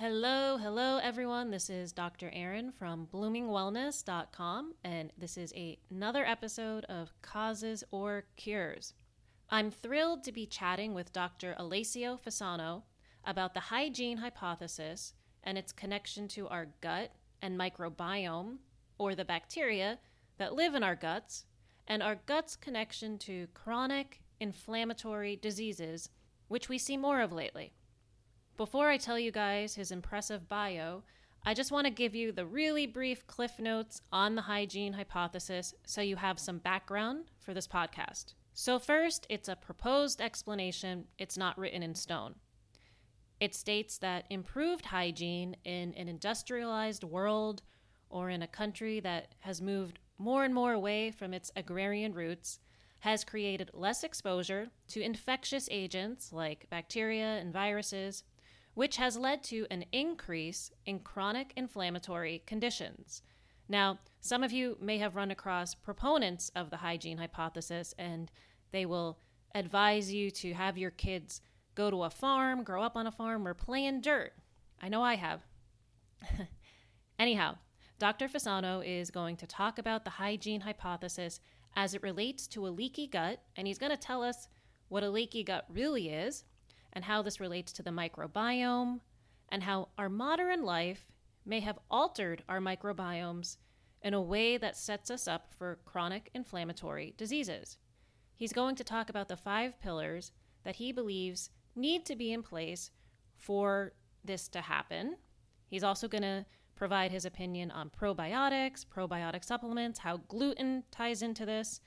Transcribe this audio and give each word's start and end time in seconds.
Hello, 0.00 0.56
hello 0.58 1.00
everyone. 1.02 1.50
This 1.50 1.68
is 1.68 1.90
Dr. 1.90 2.30
Erin 2.32 2.70
from 2.70 3.08
bloomingwellness.com 3.12 4.74
and 4.84 5.12
this 5.18 5.36
is 5.36 5.52
a, 5.56 5.76
another 5.90 6.24
episode 6.24 6.84
of 6.84 7.12
Causes 7.20 7.82
or 7.90 8.26
Cures. 8.36 8.94
I'm 9.50 9.72
thrilled 9.72 10.22
to 10.22 10.30
be 10.30 10.46
chatting 10.46 10.94
with 10.94 11.12
Dr. 11.12 11.56
Alessio 11.58 12.16
Fasano 12.16 12.84
about 13.24 13.54
the 13.54 13.60
hygiene 13.74 14.18
hypothesis 14.18 15.14
and 15.42 15.58
its 15.58 15.72
connection 15.72 16.28
to 16.28 16.46
our 16.46 16.68
gut 16.80 17.10
and 17.42 17.58
microbiome 17.58 18.58
or 18.98 19.16
the 19.16 19.24
bacteria 19.24 19.98
that 20.36 20.54
live 20.54 20.76
in 20.76 20.84
our 20.84 20.94
guts 20.94 21.44
and 21.88 22.04
our 22.04 22.20
gut's 22.24 22.54
connection 22.54 23.18
to 23.18 23.48
chronic 23.52 24.22
inflammatory 24.38 25.34
diseases 25.34 26.10
which 26.46 26.68
we 26.68 26.78
see 26.78 26.96
more 26.96 27.20
of 27.20 27.32
lately. 27.32 27.72
Before 28.58 28.88
I 28.88 28.96
tell 28.96 29.20
you 29.20 29.30
guys 29.30 29.76
his 29.76 29.92
impressive 29.92 30.48
bio, 30.48 31.04
I 31.46 31.54
just 31.54 31.70
want 31.70 31.86
to 31.86 31.92
give 31.92 32.16
you 32.16 32.32
the 32.32 32.44
really 32.44 32.88
brief 32.88 33.24
cliff 33.28 33.60
notes 33.60 34.00
on 34.10 34.34
the 34.34 34.42
hygiene 34.42 34.94
hypothesis 34.94 35.74
so 35.86 36.00
you 36.00 36.16
have 36.16 36.40
some 36.40 36.58
background 36.58 37.26
for 37.38 37.54
this 37.54 37.68
podcast. 37.68 38.34
So, 38.54 38.80
first, 38.80 39.28
it's 39.30 39.48
a 39.48 39.54
proposed 39.54 40.20
explanation, 40.20 41.04
it's 41.18 41.38
not 41.38 41.56
written 41.56 41.84
in 41.84 41.94
stone. 41.94 42.34
It 43.38 43.54
states 43.54 43.96
that 43.98 44.24
improved 44.28 44.86
hygiene 44.86 45.54
in 45.64 45.94
an 45.94 46.08
industrialized 46.08 47.04
world 47.04 47.62
or 48.10 48.28
in 48.28 48.42
a 48.42 48.48
country 48.48 48.98
that 48.98 49.36
has 49.38 49.62
moved 49.62 50.00
more 50.18 50.42
and 50.42 50.52
more 50.52 50.72
away 50.72 51.12
from 51.12 51.32
its 51.32 51.52
agrarian 51.54 52.12
roots 52.12 52.58
has 52.98 53.22
created 53.22 53.70
less 53.72 54.02
exposure 54.02 54.70
to 54.88 55.00
infectious 55.00 55.68
agents 55.70 56.32
like 56.32 56.68
bacteria 56.70 57.38
and 57.38 57.52
viruses 57.52 58.24
which 58.78 58.96
has 58.96 59.18
led 59.18 59.42
to 59.42 59.66
an 59.72 59.84
increase 59.90 60.70
in 60.86 61.00
chronic 61.00 61.52
inflammatory 61.56 62.44
conditions. 62.46 63.22
Now, 63.68 63.98
some 64.20 64.44
of 64.44 64.52
you 64.52 64.78
may 64.80 64.98
have 64.98 65.16
run 65.16 65.32
across 65.32 65.74
proponents 65.74 66.52
of 66.54 66.70
the 66.70 66.76
hygiene 66.76 67.18
hypothesis, 67.18 67.92
and 67.98 68.30
they 68.70 68.86
will 68.86 69.18
advise 69.52 70.12
you 70.14 70.30
to 70.30 70.54
have 70.54 70.78
your 70.78 70.92
kids 70.92 71.40
go 71.74 71.90
to 71.90 72.04
a 72.04 72.10
farm, 72.10 72.62
grow 72.62 72.84
up 72.84 72.94
on 72.94 73.08
a 73.08 73.10
farm, 73.10 73.48
or 73.48 73.52
play 73.52 73.84
in 73.84 74.00
dirt. 74.00 74.32
I 74.80 74.88
know 74.88 75.02
I 75.02 75.16
have. 75.16 75.40
Anyhow, 77.18 77.56
Dr. 77.98 78.28
Fasano 78.28 78.80
is 78.86 79.10
going 79.10 79.36
to 79.38 79.46
talk 79.48 79.80
about 79.80 80.04
the 80.04 80.10
hygiene 80.10 80.60
hypothesis 80.60 81.40
as 81.74 81.94
it 81.94 82.02
relates 82.04 82.46
to 82.46 82.64
a 82.64 82.70
leaky 82.70 83.08
gut, 83.08 83.40
and 83.56 83.66
he's 83.66 83.78
going 83.78 83.90
to 83.90 83.98
tell 83.98 84.22
us 84.22 84.46
what 84.86 85.02
a 85.02 85.10
leaky 85.10 85.42
gut 85.42 85.66
really 85.68 86.10
is 86.10 86.44
and 86.92 87.04
how 87.04 87.22
this 87.22 87.40
relates 87.40 87.72
to 87.72 87.82
the 87.82 87.90
microbiome, 87.90 89.00
and 89.50 89.62
how 89.62 89.88
our 89.96 90.08
modern 90.08 90.62
life 90.62 91.06
may 91.46 91.60
have 91.60 91.78
altered 91.90 92.42
our 92.48 92.60
microbiomes 92.60 93.56
in 94.02 94.14
a 94.14 94.20
way 94.20 94.56
that 94.56 94.76
sets 94.76 95.10
us 95.10 95.26
up 95.26 95.52
for 95.56 95.78
chronic 95.84 96.30
inflammatory 96.34 97.14
diseases. 97.16 97.78
He's 98.36 98.52
going 98.52 98.76
to 98.76 98.84
talk 98.84 99.10
about 99.10 99.28
the 99.28 99.36
five 99.36 99.80
pillars 99.80 100.32
that 100.64 100.76
he 100.76 100.92
believes 100.92 101.50
need 101.74 102.04
to 102.06 102.14
be 102.14 102.32
in 102.32 102.42
place 102.42 102.90
for 103.36 103.92
this 104.24 104.48
to 104.48 104.60
happen. 104.60 105.16
He's 105.66 105.84
also 105.84 106.08
going 106.08 106.22
to 106.22 106.44
provide 106.76 107.10
his 107.10 107.24
opinion 107.24 107.70
on 107.72 107.90
probiotics, 107.90 108.84
probiotic 108.86 109.44
supplements, 109.44 109.98
how 109.98 110.18
gluten 110.28 110.84
ties 110.90 111.22
into 111.22 111.44
this, 111.44 111.80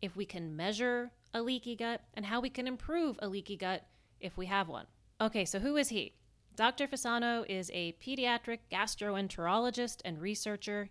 if 0.00 0.16
we 0.16 0.24
can 0.24 0.56
measure 0.56 1.10
a 1.34 1.42
leaky 1.42 1.76
gut, 1.76 2.02
and 2.14 2.24
how 2.24 2.40
we 2.40 2.48
can 2.48 2.66
improve 2.66 3.18
a 3.20 3.28
leaky 3.28 3.56
gut 3.56 3.86
if 4.20 4.36
we 4.36 4.46
have 4.46 4.68
one. 4.68 4.86
Okay, 5.20 5.44
so 5.44 5.58
who 5.58 5.76
is 5.76 5.88
he? 5.88 6.14
Dr. 6.54 6.88
Fasano 6.88 7.44
is 7.48 7.70
a 7.72 7.92
pediatric 8.04 8.58
gastroenterologist 8.70 10.00
and 10.04 10.20
researcher. 10.20 10.90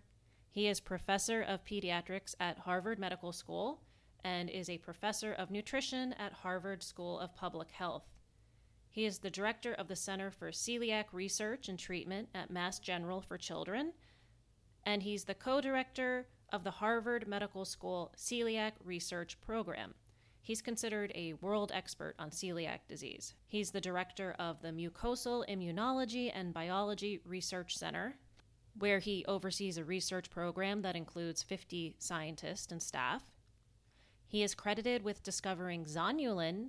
He 0.50 0.66
is 0.66 0.80
professor 0.80 1.42
of 1.42 1.64
pediatrics 1.64 2.34
at 2.40 2.58
Harvard 2.60 2.98
Medical 2.98 3.32
School 3.32 3.82
and 4.24 4.50
is 4.50 4.68
a 4.68 4.78
professor 4.78 5.32
of 5.32 5.50
nutrition 5.50 6.12
at 6.14 6.32
Harvard 6.32 6.82
School 6.82 7.18
of 7.18 7.36
Public 7.36 7.70
Health. 7.70 8.04
He 8.90 9.04
is 9.04 9.18
the 9.18 9.30
director 9.30 9.72
of 9.74 9.88
the 9.88 9.96
Center 9.96 10.30
for 10.30 10.50
Celiac 10.50 11.04
Research 11.12 11.68
and 11.68 11.78
Treatment 11.78 12.28
at 12.34 12.50
Mass 12.50 12.78
General 12.78 13.20
for 13.20 13.38
Children, 13.38 13.92
and 14.84 15.02
he's 15.02 15.24
the 15.24 15.34
co 15.34 15.60
director 15.60 16.26
of 16.50 16.64
the 16.64 16.70
Harvard 16.70 17.28
Medical 17.28 17.64
School 17.64 18.12
Celiac 18.16 18.72
Research 18.84 19.40
Program. 19.40 19.94
He's 20.42 20.62
considered 20.62 21.12
a 21.14 21.34
world 21.34 21.72
expert 21.74 22.14
on 22.18 22.30
celiac 22.30 22.80
disease. 22.88 23.34
He's 23.46 23.70
the 23.70 23.80
director 23.80 24.34
of 24.38 24.62
the 24.62 24.68
Mucosal 24.68 25.44
Immunology 25.48 26.30
and 26.34 26.54
Biology 26.54 27.20
Research 27.24 27.76
Center, 27.76 28.16
where 28.78 28.98
he 28.98 29.24
oversees 29.26 29.76
a 29.76 29.84
research 29.84 30.30
program 30.30 30.82
that 30.82 30.96
includes 30.96 31.42
50 31.42 31.96
scientists 31.98 32.72
and 32.72 32.82
staff. 32.82 33.22
He 34.26 34.42
is 34.42 34.54
credited 34.54 35.02
with 35.02 35.22
discovering 35.22 35.84
zonulin, 35.84 36.68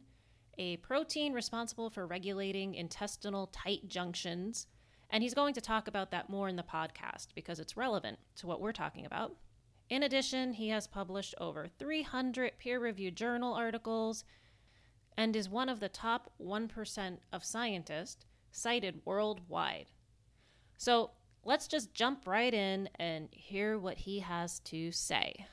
a 0.58 0.78
protein 0.78 1.34
responsible 1.34 1.90
for 1.90 2.06
regulating 2.06 2.76
intestinal 2.76 3.48
tight 3.48 3.88
junctions, 3.88 4.68
and 5.10 5.24
he's 5.24 5.34
going 5.34 5.54
to 5.54 5.62
talk 5.62 5.88
about 5.88 6.12
that 6.12 6.30
more 6.30 6.50
in 6.50 6.56
the 6.56 6.64
podcast 6.64 7.28
because 7.34 7.60
it's 7.60 7.78
relevant 7.78 8.20
to 8.36 8.48
what 8.48 8.62
we're 8.62 8.72
talking 8.72 9.06
about. 9.06 9.36
In 9.90 10.04
addition, 10.04 10.54
he 10.54 10.70
has 10.70 10.86
published 10.86 11.34
over 11.40 11.68
300 11.80 12.60
peer 12.60 12.80
reviewed 12.80 13.16
journal 13.16 13.54
articles 13.54 14.24
and 15.18 15.36
is 15.36 15.50
one 15.50 15.68
of 15.68 15.80
the 15.80 15.90
top 15.90 16.32
1% 16.42 17.18
of 17.34 17.44
scientists 17.44 18.26
cited 18.52 19.02
worldwide. 19.04 19.88
So 20.78 21.12
let's 21.44 21.68
just 21.68 21.94
jump 21.94 22.28
right 22.28 22.54
in 22.54 22.88
and 23.00 23.30
hear 23.32 23.80
what 23.80 23.98
he 23.98 24.20
has 24.20 24.60
to 24.62 24.92
say. 24.92 25.46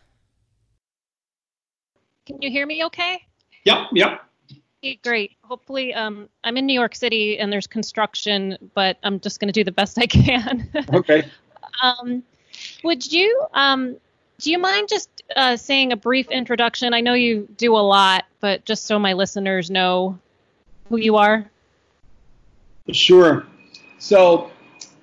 Can 2.26 2.42
you 2.42 2.50
hear 2.50 2.66
me 2.66 2.84
okay? 2.84 3.22
Yep, 3.64 3.78
yep. 3.92 4.20
Okay, 4.84 5.00
great. 5.02 5.32
Hopefully, 5.42 5.94
um, 5.94 6.28
I'm 6.44 6.56
in 6.56 6.66
New 6.66 6.74
York 6.74 6.94
City 6.94 7.38
and 7.38 7.50
there's 7.52 7.66
construction, 7.66 8.58
but 8.74 8.98
I'm 9.02 9.18
just 9.18 9.40
going 9.40 9.48
to 9.48 9.52
do 9.52 9.64
the 9.64 9.72
best 9.72 9.98
I 9.98 10.06
can. 10.06 10.68
okay. 10.94 11.24
Um, 11.82 12.22
would 12.84 13.10
you 13.10 13.46
um, 13.54 13.96
do 14.38 14.50
you 14.50 14.58
mind 14.58 14.88
just 14.88 15.08
uh, 15.34 15.56
saying 15.56 15.92
a 15.92 15.96
brief 15.96 16.30
introduction? 16.30 16.92
I 16.94 17.00
know 17.00 17.14
you 17.14 17.48
do 17.56 17.76
a 17.76 17.78
lot, 17.78 18.24
but 18.40 18.64
just 18.64 18.84
so 18.84 18.98
my 18.98 19.14
listeners 19.14 19.70
know 19.70 20.18
who 20.88 20.98
you 20.98 21.16
are. 21.16 21.46
Sure. 22.92 23.46
So, 23.98 24.50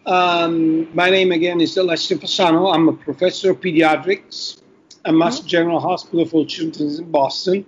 um, 0.06 0.94
my 0.96 1.10
name 1.10 1.32
again 1.32 1.62
is 1.62 1.76
Alessio 1.78 2.18
Fasano. 2.18 2.74
I'm 2.74 2.88
a 2.90 2.94
professor 2.94 3.52
of 3.52 3.62
pediatrics 3.62 4.62
at 5.06 5.14
Mass 5.14 5.40
mm-hmm. 5.40 5.48
General 5.48 5.80
Hospital 5.80 6.26
for 6.26 6.46
Children 6.46 6.96
in 6.98 7.12
Boston. 7.12 7.66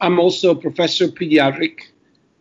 I'm 0.00 0.20
also 0.20 0.50
a 0.50 0.54
professor 0.54 1.06
of 1.06 1.12
pediatric 1.12 1.80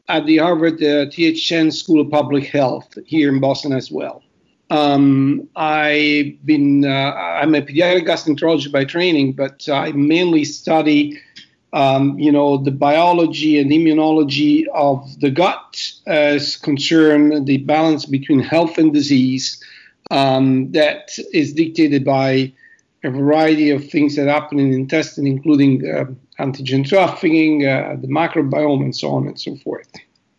at 0.09 0.25
the 0.25 0.37
Harvard 0.39 0.83
uh, 0.83 1.09
T.H. 1.09 1.47
Chan 1.47 1.71
School 1.71 2.01
of 2.01 2.11
Public 2.11 2.45
Health 2.45 2.97
here 3.05 3.29
in 3.29 3.39
Boston 3.39 3.71
as 3.71 3.89
well. 3.89 4.21
Um, 4.69 5.47
I've 5.55 6.43
been, 6.45 6.85
uh, 6.85 7.13
I'm 7.13 7.53
a 7.55 7.61
pediatric 7.61 8.07
gastroenterologist 8.07 8.71
by 8.71 8.85
training, 8.85 9.33
but 9.33 9.67
I 9.69 9.91
mainly 9.91 10.45
study, 10.45 11.19
um, 11.73 12.17
you 12.17 12.31
know, 12.31 12.57
the 12.57 12.71
biology 12.71 13.59
and 13.59 13.71
immunology 13.71 14.65
of 14.73 15.19
the 15.19 15.29
gut 15.29 15.91
as 16.07 16.55
concern 16.55 17.45
the 17.45 17.57
balance 17.57 18.05
between 18.05 18.39
health 18.39 18.77
and 18.77 18.93
disease 18.93 19.63
um, 20.11 20.71
that 20.71 21.11
is 21.33 21.53
dictated 21.53 22.03
by 22.05 22.53
a 23.03 23.09
variety 23.09 23.69
of 23.69 23.89
things 23.89 24.15
that 24.15 24.27
happen 24.27 24.59
in 24.59 24.71
the 24.71 24.77
intestine, 24.77 25.27
including 25.27 25.87
uh, 25.89 26.05
antigen 26.39 26.87
trafficking, 26.87 27.65
uh, 27.65 27.97
the 27.99 28.07
microbiome, 28.07 28.81
and 28.81 28.95
so 28.95 29.09
on 29.09 29.27
and 29.27 29.39
so 29.39 29.55
forth. 29.57 29.91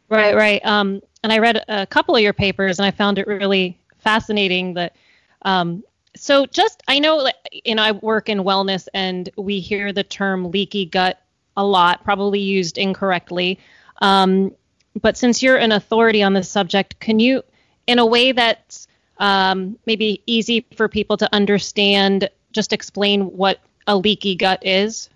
Right, 0.09 0.35
right. 0.35 0.65
Um, 0.65 1.03
and 1.23 1.33
I 1.33 1.39
read 1.39 1.63
a 1.69 1.87
couple 1.87 2.15
of 2.15 2.23
your 2.23 2.33
papers, 2.33 2.79
and 2.79 2.87
I 2.87 2.91
found 2.91 3.19
it 3.19 3.27
really 3.27 3.79
fascinating 4.05 4.75
that 4.75 4.95
um, 5.43 5.83
so 6.15 6.47
just 6.47 6.83
i 6.87 6.99
know 6.99 7.29
you 7.51 7.75
know 7.75 7.83
i 7.83 7.91
work 7.91 8.29
in 8.29 8.39
wellness 8.39 8.87
and 8.95 9.31
we 9.37 9.59
hear 9.59 9.93
the 9.93 10.05
term 10.05 10.51
leaky 10.51 10.85
gut 10.85 11.25
a 11.57 11.65
lot 11.65 12.03
probably 12.05 12.41
used 12.41 12.79
incorrectly. 12.79 13.59
Um, 14.01 14.53
but 15.01 15.17
since 15.17 15.43
you're 15.43 15.57
an 15.57 15.73
authority 15.73 16.23
on 16.23 16.35
this 16.35 16.49
subject 16.49 17.01
can 17.01 17.21
you 17.21 17.43
in 17.87 17.99
a 17.99 18.07
way 18.07 18.33
that's 18.33 18.87
um, 19.19 19.79
maybe 19.87 20.23
easy 20.27 20.67
for 20.77 20.89
people 20.89 21.17
to 21.17 21.33
understand 21.33 22.29
just 22.53 22.73
explain 22.73 23.23
what 23.23 23.61
a 23.87 23.97
leaky 23.97 24.35
gut 24.35 24.65
is 24.65 25.09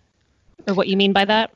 or 0.66 0.74
what 0.74 0.88
you 0.88 0.96
mean 0.96 1.12
by 1.12 1.24
that? 1.24 1.52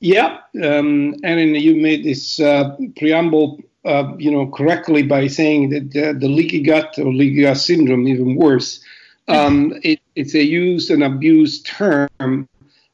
Yeah 0.00 0.38
um, 0.62 1.14
and 1.24 1.56
you 1.56 1.76
made 1.76 2.04
this 2.04 2.40
uh, 2.40 2.76
preamble 2.96 3.60
uh, 3.84 4.12
you 4.18 4.30
know, 4.30 4.46
correctly 4.48 5.02
by 5.02 5.26
saying 5.26 5.70
that 5.70 5.96
uh, 5.96 6.12
the 6.18 6.28
leaky 6.28 6.62
gut 6.62 6.98
or 6.98 7.12
leaky 7.12 7.42
gut 7.42 7.56
syndrome, 7.56 8.06
even 8.08 8.36
worse, 8.36 8.80
um, 9.28 9.74
it, 9.82 10.00
it's 10.16 10.34
a 10.34 10.42
used 10.42 10.90
and 10.90 11.04
abused 11.04 11.66
term 11.66 12.48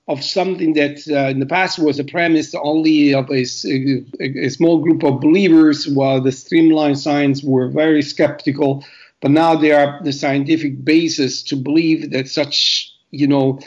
of 0.07 0.23
something 0.23 0.75
that 0.75 1.01
uh, 1.09 1.31
in 1.31 1.41
the 1.41 1.47
past 1.47 1.79
was 1.79 1.99
a 1.99 2.05
premise 2.05 2.55
only 2.55 3.15
of 3.15 3.31
a, 3.31 3.47
a, 3.65 4.05
a, 4.21 4.49
small 4.51 4.79
group 4.81 5.03
of 5.03 5.21
believers, 5.21 5.89
while 5.89 6.21
the 6.21 6.33
streamlined 6.33 6.99
science 6.99 7.43
were 7.43 7.69
very 7.69 8.03
skeptical. 8.03 8.85
But 9.23 9.31
now 9.31 9.55
there 9.55 9.79
are 9.79 10.03
the 10.03 10.13
scientific 10.13 10.85
basis 10.85 11.43
to 11.45 11.57
believe 11.57 12.11
that 12.11 12.29
such, 12.29 12.93
you 13.11 13.27
know, 13.27 13.61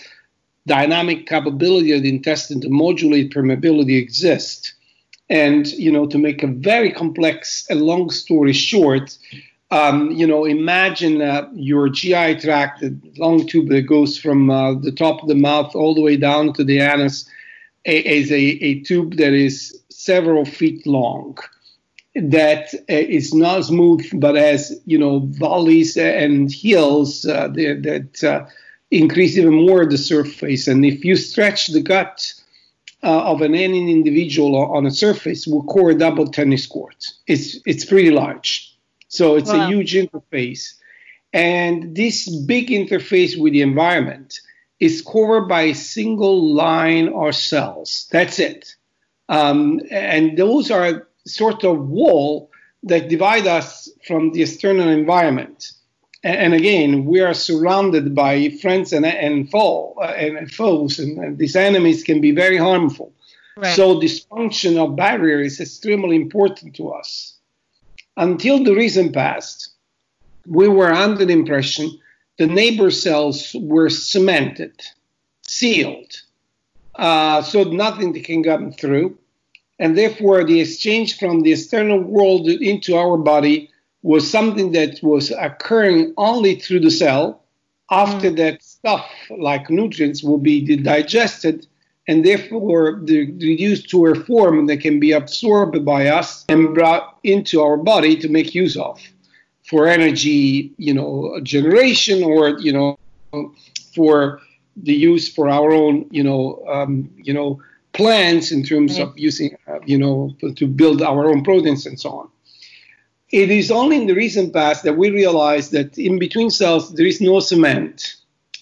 dynamic 0.68 1.26
capability 1.26 1.94
of 1.94 2.04
the 2.04 2.10
intestine 2.10 2.62
to 2.62 2.70
modulate 2.70 3.34
permeability 3.34 3.98
exists. 3.98 4.74
And, 5.30 5.68
you 5.68 5.92
know, 5.92 6.06
to 6.08 6.18
make 6.18 6.42
a 6.42 6.48
very 6.48 6.92
complex 6.92 7.66
and 7.70 7.82
long 7.82 8.10
story 8.10 8.54
short, 8.54 9.18
um, 9.72 10.12
you 10.12 10.26
know, 10.26 10.46
imagine 10.46 11.22
uh, 11.22 11.50
your 11.54 11.90
GI 11.90 12.40
tract, 12.40 12.80
the 12.80 12.98
long 13.18 13.46
tube 13.46 13.68
that 13.70 13.82
goes 13.82 14.18
from 14.18 14.50
uh, 14.50 14.76
the 14.76 14.92
top 14.92 15.22
of 15.22 15.28
the 15.28 15.36
mouth 15.36 15.76
all 15.76 15.94
the 15.94 16.02
way 16.02 16.16
down 16.16 16.54
to 16.54 16.64
the 16.64 16.80
anus, 16.80 17.30
is 17.84 18.32
a, 18.32 18.36
a, 18.36 18.80
tube 18.82 19.16
that 19.16 19.34
is 19.34 19.82
several 19.90 20.46
feet 20.46 20.86
long, 20.86 21.38
that 22.16 22.74
uh, 22.74 22.94
is 22.94 23.34
not 23.34 23.66
smooth, 23.66 24.06
but 24.20 24.36
has, 24.36 24.80
you 24.86 24.98
know, 24.98 25.20
valleys 25.20 25.96
and 25.98 26.52
hills 26.52 27.26
uh, 27.26 27.48
that, 27.50 28.24
uh, 28.24 28.46
increase 28.92 29.38
even 29.38 29.54
more 29.54 29.86
the 29.86 29.98
surface. 29.98 30.68
And 30.68 30.86
if 30.86 31.04
you 31.04 31.16
stretch 31.16 31.68
the 31.68 31.82
gut 31.82 32.34
uh, 33.04 33.32
of 33.32 33.42
an 33.42 33.56
any 33.56 33.92
individual 33.92 34.56
on 34.56 34.86
a 34.86 34.92
surface, 34.92 35.48
will 35.48 35.64
core 35.64 35.92
a 35.92 35.96
double 35.96 36.28
tennis 36.28 36.66
court. 36.66 37.06
It's, 37.28 37.58
it's 37.66 37.86
pretty 37.86 38.12
large. 38.12 38.76
So 39.08 39.36
it's 39.36 39.50
wow. 39.50 39.66
a 39.66 39.68
huge 39.68 39.94
interface. 39.94 40.74
And 41.34 41.96
this 41.96 42.28
big 42.46 42.70
interface 42.70 43.40
with 43.40 43.54
the 43.54 43.62
environment 43.62 44.40
is 44.80 45.02
covered 45.02 45.48
by 45.48 45.64
a 45.64 45.76
single 45.76 46.54
line 46.54 47.10
or 47.10 47.32
cells. 47.32 48.08
That's 48.12 48.40
it. 48.40 48.76
Um, 49.30 49.82
and 49.92 50.38
those 50.38 50.72
are 50.72 51.08
sort 51.26 51.64
of 51.64 51.88
wall 51.88 52.50
that 52.84 53.10
divide 53.10 53.48
us 53.48 53.90
from 54.06 54.32
the 54.32 54.44
external 54.44 54.88
environment. 54.88 55.72
And, 56.24 56.54
again, 56.54 57.06
we 57.06 57.22
are 57.22 57.34
surrounded 57.34 58.16
by 58.16 58.50
friends 58.50 58.92
and, 58.92 59.06
and, 59.06 59.50
foe, 59.50 59.94
uh, 60.02 60.14
and 60.18 60.52
foes, 60.52 61.00
and, 61.00 61.18
and, 61.20 61.38
these 61.38 61.56
enemies 61.56 62.04
can 62.04 62.22
be 62.22 62.32
very 62.32 62.58
harmful. 62.58 63.14
Right. 63.56 63.76
So 63.76 64.00
this 64.00 64.20
function 64.22 64.78
of 64.78 64.96
barrier 64.96 65.40
is 65.40 65.60
extremely 65.60 66.16
important 66.16 66.76
to 66.78 66.90
us 66.90 67.38
until 68.18 68.64
the 68.64 68.74
recent 68.74 69.14
past, 69.14 69.70
we 70.46 70.68
were 70.68 70.92
under 70.92 71.24
the 71.24 71.34
impression 71.34 72.00
the 72.38 72.48
neighbor 72.48 72.92
cells 72.92 73.56
were 73.60 73.90
cemented, 73.90 74.80
sealed, 75.42 76.22
uh, 76.96 77.42
so 77.42 77.64
nothing 77.64 78.14
can 78.24 78.44
come 78.44 78.72
through. 78.72 79.18
And 79.80 79.98
therefore, 79.98 80.44
the 80.44 80.62
exchange 80.62 81.18
from 81.18 81.42
the 81.42 81.52
external 81.54 82.00
world 82.00 82.48
into 82.48 82.96
our 82.96 83.18
body 83.18 83.72
was 84.08 84.32
something 84.32 84.72
that 84.72 85.04
was 85.04 85.32
occurring 85.32 86.14
only 86.16 86.56
through 86.56 86.80
the 86.80 86.90
cell. 86.90 87.44
After 87.92 88.32
mm. 88.32 88.38
that 88.38 88.64
stuff, 88.64 89.06
like 89.30 89.70
nutrients, 89.70 90.24
will 90.24 90.38
be 90.38 90.78
digested 90.78 91.68
and 92.08 92.26
therefore 92.26 93.02
reduced 93.02 93.90
to 93.90 94.06
a 94.06 94.16
form 94.16 94.66
that 94.68 94.78
can 94.78 94.98
be 95.02 95.12
absorbed 95.12 95.84
by 95.84 96.08
us 96.08 96.46
and 96.48 96.74
brought 96.74 97.20
into 97.24 97.62
our 97.62 97.76
body 97.76 98.16
to 98.16 98.30
make 98.30 98.56
use 98.56 98.78
of 98.78 98.98
for 99.70 99.88
energy, 99.88 100.72
you 100.78 100.94
know, 100.94 101.38
generation 101.44 102.24
or 102.24 102.58
you 102.60 102.72
know, 102.72 102.98
for 103.94 104.40
the 104.78 104.94
use 104.94 105.28
for 105.28 105.50
our 105.50 105.72
own, 105.74 106.06
you 106.12 106.24
know, 106.24 106.64
um, 106.70 107.10
you 107.18 107.34
know, 107.34 107.62
plants 107.92 108.54
in 108.54 108.64
terms 108.64 109.00
of 109.00 109.18
using, 109.20 109.58
uh, 109.68 109.80
you 109.86 109.98
know, 109.98 110.34
to 110.56 110.66
build 110.66 111.02
our 111.02 111.28
own 111.30 111.44
proteins 111.44 111.86
and 111.86 112.00
so 112.00 112.10
on. 112.12 112.30
It 113.32 113.52
is 113.52 113.72
only 113.72 113.98
in 113.98 114.08
the 114.08 114.16
recent 114.16 114.54
past 114.54 114.84
that 114.84 114.98
we 114.98 115.10
realize 115.10 115.70
that 115.72 115.98
in 115.98 116.18
between 116.18 116.50
cells 116.50 116.94
there 116.94 117.06
is 117.06 117.20
no 117.20 117.40
cement, 117.40 118.16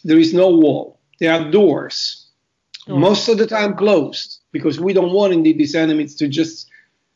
there 0.03 0.17
is 0.17 0.33
no 0.33 0.50
wall, 0.50 1.00
there 1.19 1.33
are 1.33 1.51
doors 1.51 2.25
Oh. 2.88 2.97
Most 2.97 3.27
of 3.27 3.38
the 3.38 3.47
time 3.47 3.75
closed 3.75 4.41
because 4.51 4.79
we 4.79 4.94
don't 4.94 5.12
want 5.12 5.33
indeed 5.33 5.57
these 5.57 5.75
enemies 5.75 6.15
to 6.15 6.27
just 6.27 6.69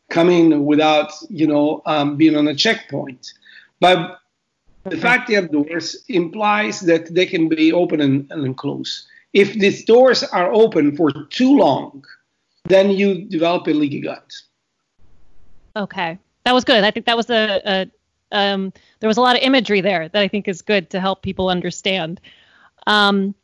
come 0.10 0.30
in 0.30 0.66
without, 0.66 1.12
you 1.30 1.46
know, 1.46 1.82
um, 1.86 2.18
being 2.18 2.36
on 2.36 2.48
a 2.48 2.56
checkpoint. 2.56 3.32
But 3.80 4.20
the 4.86 4.98
fact 4.98 5.28
they 5.28 5.36
have 5.36 5.52
doors 5.52 6.04
implies 6.08 6.80
that 6.82 7.14
they 7.14 7.26
can 7.26 7.48
be 7.48 7.72
open 7.72 8.02
and, 8.02 8.32
and 8.32 8.58
close. 8.58 9.08
If 9.34 9.54
these 9.54 9.86
doors 9.86 10.24
are 10.24 10.52
open 10.52 10.96
for 10.96 11.12
too 11.30 11.58
long, 11.58 12.04
then 12.66 12.90
you 12.90 13.26
develop 13.26 13.68
a 13.68 13.72
leaky 13.72 14.02
gut. 14.02 14.34
Okay, 15.76 16.18
that 16.50 16.56
was 16.56 16.64
good. 16.64 16.84
I 16.84 16.90
think 16.90 17.06
that 17.06 17.16
was 17.16 17.30
a, 17.30 17.62
a 17.64 18.36
um, 18.36 18.74
there 19.02 19.08
was 19.08 19.18
a 19.18 19.22
lot 19.22 19.36
of 19.36 19.44
imagery 19.44 19.82
there 19.82 20.10
that 20.10 20.20
I 20.20 20.28
think 20.28 20.48
is 20.48 20.64
good 20.64 20.90
to 20.90 21.00
help 21.00 21.22
people 21.22 21.48
understand. 21.48 22.20
Um, 22.88 23.36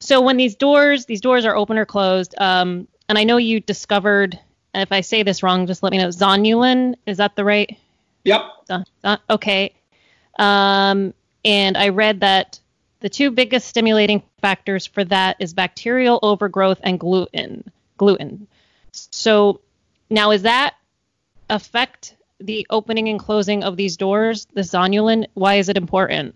so 0.00 0.20
when 0.20 0.36
these 0.36 0.56
doors, 0.56 1.06
these 1.06 1.20
doors 1.20 1.44
are 1.44 1.54
open 1.54 1.78
or 1.78 1.86
closed, 1.86 2.34
um, 2.38 2.88
and 3.08 3.16
I 3.16 3.22
know 3.22 3.36
you 3.36 3.60
discovered, 3.60 4.36
if 4.74 4.90
I 4.90 5.00
say 5.00 5.22
this 5.22 5.44
wrong, 5.44 5.68
just 5.68 5.84
let 5.84 5.92
me 5.92 5.98
know. 5.98 6.08
Zonulin, 6.08 6.96
is 7.06 7.18
that 7.18 7.36
the 7.36 7.44
right? 7.44 7.78
Yep. 8.24 8.42
okay. 9.30 9.72
Um, 10.36 11.14
and 11.44 11.76
I 11.76 11.90
read 11.90 12.18
that 12.18 12.58
the 12.98 13.08
two 13.08 13.30
biggest 13.30 13.68
stimulating 13.68 14.24
factors 14.40 14.86
for 14.86 15.04
that 15.04 15.36
is 15.38 15.54
bacterial 15.54 16.18
overgrowth 16.24 16.80
and 16.82 16.98
gluten. 16.98 17.70
Gluten. 17.96 18.48
So 18.92 19.60
now, 20.10 20.32
is 20.32 20.42
that 20.42 20.74
affect 21.48 22.16
the 22.40 22.66
opening 22.70 23.08
and 23.08 23.18
closing 23.18 23.62
of 23.62 23.76
these 23.76 23.96
doors? 23.96 24.46
The 24.54 24.62
zonulin. 24.62 25.26
Why 25.34 25.56
is 25.56 25.68
it 25.68 25.76
important? 25.76 26.34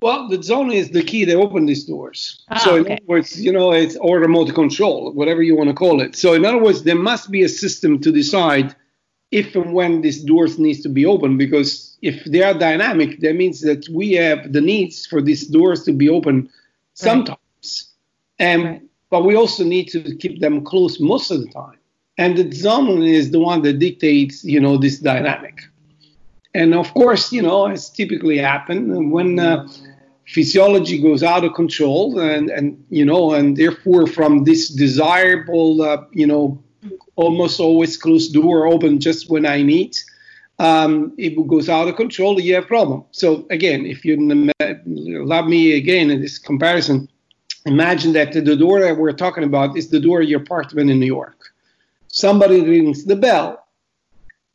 Well, 0.00 0.28
the 0.28 0.42
zone 0.42 0.70
is 0.70 0.90
the 0.90 1.02
key 1.02 1.24
that 1.24 1.36
open 1.36 1.64
these 1.64 1.84
doors. 1.84 2.44
Ah, 2.50 2.58
so 2.58 2.76
in 2.76 2.82
okay. 2.82 2.92
other 2.94 3.04
words, 3.06 3.40
you 3.42 3.50
know, 3.50 3.72
it's 3.72 3.96
or 3.96 4.18
remote 4.18 4.54
control, 4.54 5.12
whatever 5.12 5.42
you 5.42 5.56
want 5.56 5.70
to 5.70 5.74
call 5.74 6.02
it. 6.02 6.14
So 6.14 6.34
in 6.34 6.44
other 6.44 6.58
words, 6.58 6.82
there 6.82 6.94
must 6.94 7.30
be 7.30 7.42
a 7.42 7.48
system 7.48 7.98
to 8.00 8.12
decide 8.12 8.76
if 9.30 9.56
and 9.56 9.72
when 9.72 10.02
these 10.02 10.22
doors 10.22 10.58
needs 10.58 10.80
to 10.82 10.88
be 10.88 11.06
open 11.06 11.38
because 11.38 11.96
if 12.02 12.22
they 12.24 12.42
are 12.42 12.52
dynamic, 12.52 13.20
that 13.20 13.34
means 13.34 13.62
that 13.62 13.88
we 13.88 14.12
have 14.12 14.52
the 14.52 14.60
needs 14.60 15.06
for 15.06 15.22
these 15.22 15.46
doors 15.46 15.84
to 15.84 15.92
be 15.92 16.08
open 16.08 16.50
sometimes. 16.92 17.38
Right. 18.38 18.46
And 18.46 18.64
right. 18.64 18.82
but 19.08 19.24
we 19.24 19.34
also 19.34 19.64
need 19.64 19.88
to 19.88 20.14
keep 20.16 20.40
them 20.40 20.64
closed 20.64 21.00
most 21.00 21.30
of 21.30 21.40
the 21.40 21.48
time. 21.48 21.78
And 22.16 22.36
the 22.36 22.50
zone 22.52 23.02
is 23.02 23.30
the 23.30 23.40
one 23.40 23.62
that 23.62 23.78
dictates, 23.78 24.44
you 24.44 24.60
know, 24.60 24.76
this 24.76 25.00
dynamic. 25.00 25.62
And 26.54 26.74
of 26.74 26.94
course, 26.94 27.32
you 27.32 27.42
know, 27.42 27.66
as 27.66 27.90
typically 27.90 28.38
happen 28.38 29.10
when 29.10 29.40
uh, 29.40 29.66
physiology 30.26 31.00
goes 31.00 31.22
out 31.22 31.44
of 31.44 31.54
control 31.54 32.18
and, 32.18 32.50
and 32.50 32.82
you 32.90 33.04
know 33.04 33.34
and 33.34 33.56
therefore 33.56 34.06
from 34.06 34.44
this 34.44 34.68
desirable 34.68 35.82
uh, 35.82 36.02
you 36.12 36.26
know 36.26 36.62
almost 37.16 37.60
always 37.60 37.96
closed 37.96 38.32
door 38.32 38.66
open 38.66 38.98
just 38.98 39.30
when 39.30 39.44
i 39.46 39.62
need 39.62 39.96
um, 40.60 41.12
it 41.18 41.34
goes 41.48 41.68
out 41.68 41.88
of 41.88 41.96
control 41.96 42.40
you 42.40 42.54
have 42.54 42.66
problem 42.66 43.04
so 43.10 43.46
again 43.50 43.84
if 43.84 44.04
you 44.04 44.16
love 45.24 45.46
me 45.46 45.74
again 45.74 46.10
in 46.10 46.20
this 46.22 46.38
comparison 46.38 47.08
imagine 47.66 48.12
that 48.12 48.32
the 48.32 48.56
door 48.56 48.80
that 48.80 48.96
we're 48.96 49.12
talking 49.12 49.44
about 49.44 49.76
is 49.76 49.90
the 49.90 50.00
door 50.00 50.22
of 50.22 50.28
your 50.28 50.40
apartment 50.40 50.90
in 50.90 50.98
new 50.98 51.06
york 51.06 51.53
somebody 52.14 52.60
rings 52.62 53.04
the 53.04 53.16
bell 53.16 53.66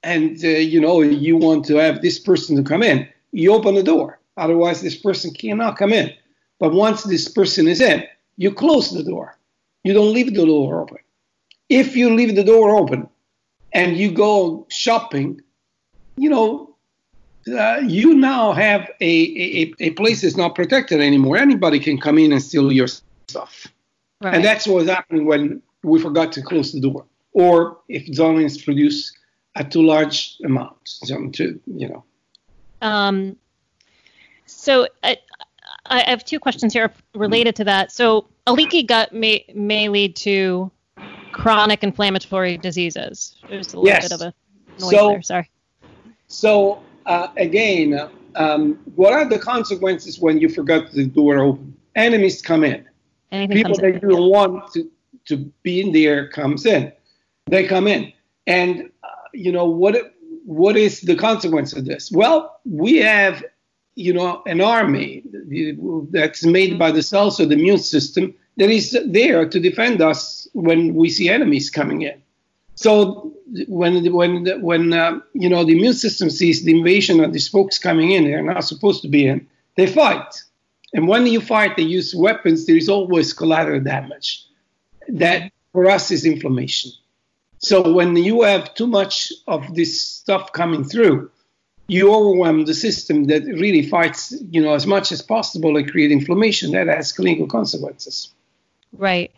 and 0.03 0.43
uh, 0.43 0.47
you 0.47 0.79
know 0.79 1.01
you 1.01 1.35
want 1.37 1.65
to 1.65 1.75
have 1.75 2.01
this 2.01 2.19
person 2.19 2.55
to 2.55 2.63
come 2.63 2.83
in 2.83 3.07
you 3.31 3.53
open 3.53 3.75
the 3.75 3.83
door 3.83 4.19
Otherwise, 4.39 4.81
this 4.81 4.95
person 4.95 5.33
cannot 5.33 5.77
come 5.77 5.91
in. 5.91 6.11
But 6.59 6.73
once 6.73 7.03
this 7.03 7.27
person 7.27 7.67
is 7.67 7.81
in, 7.81 8.03
you 8.37 8.51
close 8.53 8.91
the 8.91 9.03
door. 9.03 9.37
You 9.83 9.93
don't 9.93 10.13
leave 10.13 10.33
the 10.33 10.45
door 10.45 10.81
open. 10.81 10.97
If 11.67 11.95
you 11.95 12.15
leave 12.15 12.35
the 12.35 12.43
door 12.43 12.75
open 12.75 13.07
and 13.73 13.97
you 13.97 14.11
go 14.11 14.65
shopping, 14.69 15.41
you 16.15 16.29
know, 16.29 16.75
uh, 17.47 17.81
you 17.85 18.15
now 18.15 18.53
have 18.53 18.89
a, 19.01 19.05
a, 19.05 19.73
a 19.79 19.89
place 19.91 20.21
that's 20.21 20.37
not 20.37 20.55
protected 20.55 21.01
anymore. 21.01 21.37
Anybody 21.37 21.79
can 21.79 21.99
come 21.99 22.17
in 22.17 22.31
and 22.31 22.41
steal 22.41 22.71
your 22.71 22.87
stuff. 23.27 23.67
Right. 24.21 24.35
And 24.35 24.43
that's 24.43 24.67
what's 24.67 24.89
happening 24.89 25.25
when 25.25 25.61
we 25.83 25.99
forgot 25.99 26.31
to 26.33 26.41
close 26.41 26.71
the 26.71 26.81
door. 26.81 27.05
Or 27.33 27.79
if 27.87 28.05
zonulin 28.07 28.45
is 28.45 28.61
produced 28.61 29.17
at 29.55 29.71
too 29.71 29.83
large 29.83 30.37
amount, 30.43 30.77
to, 31.33 31.59
you 31.65 31.89
know. 31.89 32.03
Um, 32.81 33.35
so 34.45 34.87
I, 35.03 35.17
I 35.85 36.09
have 36.09 36.25
two 36.25 36.39
questions 36.39 36.73
here 36.73 36.91
related 37.13 37.55
to 37.57 37.63
that. 37.65 37.91
So 37.91 38.27
a 38.47 38.53
leaky 38.53 38.83
gut 38.83 39.13
may 39.13 39.45
may 39.53 39.89
lead 39.89 40.15
to 40.17 40.71
chronic 41.31 41.83
inflammatory 41.83 42.57
diseases. 42.57 43.35
There's 43.49 43.73
a 43.73 43.79
little 43.79 43.87
yes. 43.87 44.09
bit 44.09 44.11
of 44.13 44.21
a 44.21 44.33
noise 44.81 44.91
so, 44.91 45.09
there. 45.09 45.21
Sorry. 45.21 45.49
So 46.27 46.83
uh, 47.05 47.27
again, 47.37 48.09
um, 48.35 48.79
what 48.95 49.13
are 49.13 49.25
the 49.25 49.39
consequences 49.39 50.19
when 50.19 50.39
you 50.39 50.49
forgot 50.49 50.91
the 50.91 51.05
door 51.05 51.39
open? 51.39 51.75
Enemies 51.95 52.41
come 52.41 52.63
in. 52.63 52.85
Anything 53.31 53.57
People 53.57 53.75
that 53.75 54.01
you 54.01 54.09
don't 54.09 54.29
want 54.29 54.71
to 54.73 54.89
to 55.25 55.37
be 55.63 55.81
in 55.81 55.91
there 55.91 56.27
comes 56.29 56.65
in. 56.65 56.91
They 57.49 57.65
come 57.65 57.87
in, 57.87 58.13
and 58.45 58.91
uh, 59.03 59.07
you 59.33 59.51
know 59.51 59.65
what? 59.65 60.13
What 60.45 60.77
is 60.77 61.01
the 61.01 61.15
consequence 61.15 61.73
of 61.73 61.85
this? 61.85 62.11
Well, 62.11 62.59
we 62.65 62.97
have 62.97 63.43
you 63.95 64.13
know 64.13 64.41
an 64.45 64.61
army 64.61 65.23
that's 66.11 66.45
made 66.45 66.77
by 66.77 66.91
the 66.91 67.03
cells 67.03 67.39
of 67.39 67.49
the 67.49 67.55
immune 67.55 67.79
system 67.79 68.33
that 68.57 68.69
is 68.69 68.97
there 69.07 69.47
to 69.47 69.59
defend 69.59 70.01
us 70.01 70.47
when 70.53 70.93
we 70.93 71.09
see 71.09 71.29
enemies 71.29 71.69
coming 71.69 72.01
in. 72.01 72.21
So 72.75 73.33
when 73.67 74.13
when 74.13 74.61
when 74.61 74.93
uh, 74.93 75.19
you 75.33 75.49
know 75.49 75.65
the 75.65 75.73
immune 75.77 75.93
system 75.93 76.29
sees 76.29 76.63
the 76.63 76.77
invasion 76.77 77.23
of 77.23 77.33
these 77.33 77.47
folks 77.47 77.77
coming 77.77 78.11
in, 78.11 78.25
they're 78.25 78.43
not 78.43 78.63
supposed 78.63 79.01
to 79.01 79.07
be 79.07 79.27
in. 79.27 79.47
They 79.75 79.87
fight, 79.87 80.31
and 80.93 81.07
when 81.07 81.25
you 81.25 81.41
fight, 81.41 81.77
they 81.77 81.83
use 81.83 82.13
weapons. 82.15 82.65
There 82.65 82.77
is 82.77 82.89
always 82.89 83.33
collateral 83.33 83.81
damage. 83.81 84.45
That 85.07 85.51
for 85.73 85.89
us 85.89 86.11
is 86.11 86.25
inflammation. 86.25 86.91
So 87.59 87.93
when 87.93 88.15
you 88.15 88.41
have 88.43 88.73
too 88.73 88.87
much 88.87 89.31
of 89.47 89.75
this 89.75 90.01
stuff 90.01 90.51
coming 90.53 90.83
through, 90.83 91.29
you 91.87 92.13
overwhelm 92.13 92.65
the 92.65 92.73
system 92.73 93.25
that 93.25 93.43
really 93.43 93.81
fights, 93.81 94.33
you 94.49 94.61
know, 94.61 94.73
as 94.73 94.85
much 94.85 95.11
as 95.11 95.21
possible 95.21 95.75
and 95.75 95.89
create 95.89 96.11
inflammation. 96.11 96.71
That 96.71 96.87
has 96.87 97.11
clinical 97.11 97.47
consequences. 97.47 98.33
Right. 98.93 99.31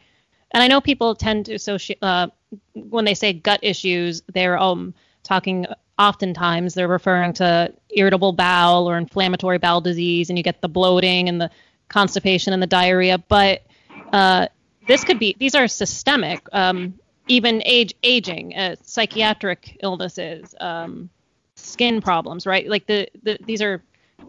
And 0.51 0.61
I 0.61 0.67
know 0.67 0.81
people 0.81 1.15
tend 1.15 1.45
to 1.47 1.53
associate 1.53 1.99
uh, 2.01 2.27
when 2.73 3.05
they 3.05 3.13
say 3.13 3.33
gut 3.33 3.59
issues, 3.63 4.21
they're 4.33 4.57
um 4.57 4.93
talking 5.23 5.65
oftentimes 5.97 6.73
they're 6.73 6.87
referring 6.87 7.31
to 7.31 7.71
irritable 7.91 8.33
bowel 8.33 8.89
or 8.89 8.97
inflammatory 8.97 9.57
bowel 9.57 9.81
disease, 9.81 10.29
and 10.29 10.37
you 10.37 10.43
get 10.43 10.61
the 10.61 10.69
bloating 10.69 11.29
and 11.29 11.39
the 11.39 11.49
constipation 11.89 12.53
and 12.53 12.61
the 12.61 12.67
diarrhea. 12.67 13.17
But 13.17 13.63
uh, 14.11 14.47
this 14.87 15.03
could 15.03 15.19
be 15.19 15.35
these 15.39 15.55
are 15.55 15.67
systemic, 15.67 16.41
um, 16.51 16.95
even 17.31 17.63
age 17.65 17.93
aging, 18.03 18.53
uh, 18.55 18.75
psychiatric 18.83 19.77
illnesses, 19.81 20.53
um, 20.59 21.09
skin 21.55 22.01
problems, 22.01 22.45
right? 22.45 22.67
Like 22.67 22.87
the, 22.87 23.07
the 23.23 23.37
these 23.45 23.61
are 23.61 23.81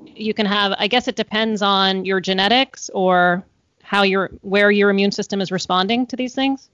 you 0.07 0.33
can 0.33 0.47
have. 0.47 0.73
I 0.79 0.87
guess 0.87 1.09
it 1.09 1.17
depends 1.17 1.63
on 1.63 2.05
your 2.05 2.21
genetics 2.21 2.91
or 2.95 3.45
how 3.83 4.05
your 4.05 4.31
where 4.43 4.71
your 4.71 4.89
immune 4.89 5.11
system 5.11 5.41
is 5.41 5.51
responding 5.51 6.07
to 6.07 6.17
these 6.17 6.35
things? 6.35 6.69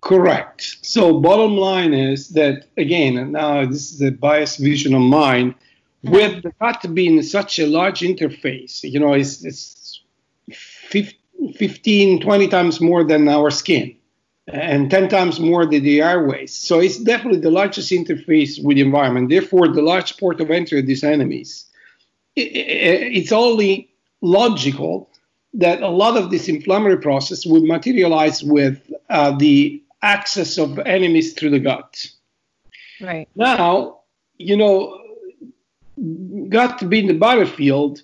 Correct. 0.00 0.76
So 0.82 1.18
bottom 1.18 1.56
line 1.56 1.92
is 1.92 2.28
that 2.30 2.66
again, 2.76 3.18
and 3.18 3.32
now 3.32 3.66
this 3.66 3.92
is 3.92 4.00
a 4.00 4.12
biased 4.12 4.60
vision 4.60 4.94
of 4.94 5.02
mine, 5.02 5.54
mm-hmm. 5.54 6.10
with 6.14 6.42
the 6.44 6.52
gut 6.60 6.86
being 6.94 7.20
such 7.22 7.58
a 7.58 7.66
large 7.66 8.00
interface, 8.00 8.84
you 8.84 9.00
know, 9.00 9.14
it's, 9.14 9.44
it's 9.44 10.02
15, 10.50 12.20
20 12.20 12.48
times 12.48 12.80
more 12.80 13.02
than 13.02 13.28
our 13.28 13.50
skin 13.50 13.96
and 14.46 14.90
10 14.90 15.08
times 15.08 15.40
more 15.40 15.64
than 15.64 15.82
the 15.82 16.02
airways. 16.02 16.54
So 16.54 16.80
it's 16.80 16.98
definitely 16.98 17.40
the 17.40 17.50
largest 17.50 17.90
interface 17.90 18.62
with 18.62 18.76
the 18.76 18.82
environment. 18.82 19.30
Therefore, 19.30 19.68
the 19.68 19.82
large 19.82 20.16
port 20.18 20.40
of 20.40 20.50
entry 20.50 20.80
of 20.80 20.86
these 20.86 21.04
enemies. 21.04 21.66
It, 22.36 22.54
it, 22.54 23.16
it's 23.16 23.32
only 23.32 23.90
logical 24.20 25.08
that 25.54 25.82
a 25.82 25.88
lot 25.88 26.16
of 26.16 26.30
this 26.30 26.48
inflammatory 26.48 27.00
process 27.00 27.46
would 27.46 27.62
materialize 27.62 28.42
with 28.42 28.92
uh, 29.08 29.36
the 29.36 29.82
access 30.02 30.58
of 30.58 30.78
enemies 30.80 31.32
through 31.32 31.50
the 31.50 31.60
gut. 31.60 32.06
Right. 33.00 33.28
Now, 33.34 34.00
you 34.36 34.56
know, 34.56 35.00
gut 36.48 36.88
being 36.88 37.06
the 37.06 37.14
battlefield, 37.14 38.02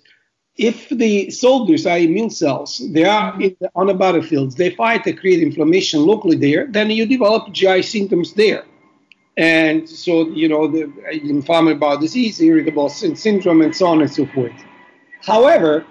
if 0.61 0.89
the 0.89 1.31
soldiers 1.31 1.87
are 1.87 1.97
immune 1.97 2.29
cells, 2.29 2.81
they 2.91 3.03
are 3.03 3.33
mm-hmm. 3.33 3.55
the, 3.59 3.71
on 3.75 3.87
the 3.87 3.95
battlefields, 3.95 4.55
they 4.55 4.69
fight, 4.69 5.03
they 5.03 5.13
create 5.13 5.41
inflammation 5.41 6.05
locally 6.05 6.37
there, 6.37 6.67
then 6.67 6.91
you 6.91 7.07
develop 7.07 7.51
GI 7.51 7.81
symptoms 7.81 8.33
there. 8.33 8.65
And 9.37 9.89
so, 9.89 10.29
you 10.29 10.47
know, 10.47 10.67
the 10.67 10.83
inflammatory 11.11 11.79
bowel 11.79 11.97
disease, 11.97 12.39
irritable 12.39 12.89
syndrome, 12.89 13.61
and 13.61 13.75
so 13.75 13.87
on 13.87 14.01
and 14.01 14.11
so 14.11 14.27
forth. 14.27 14.53
However, 15.21 15.85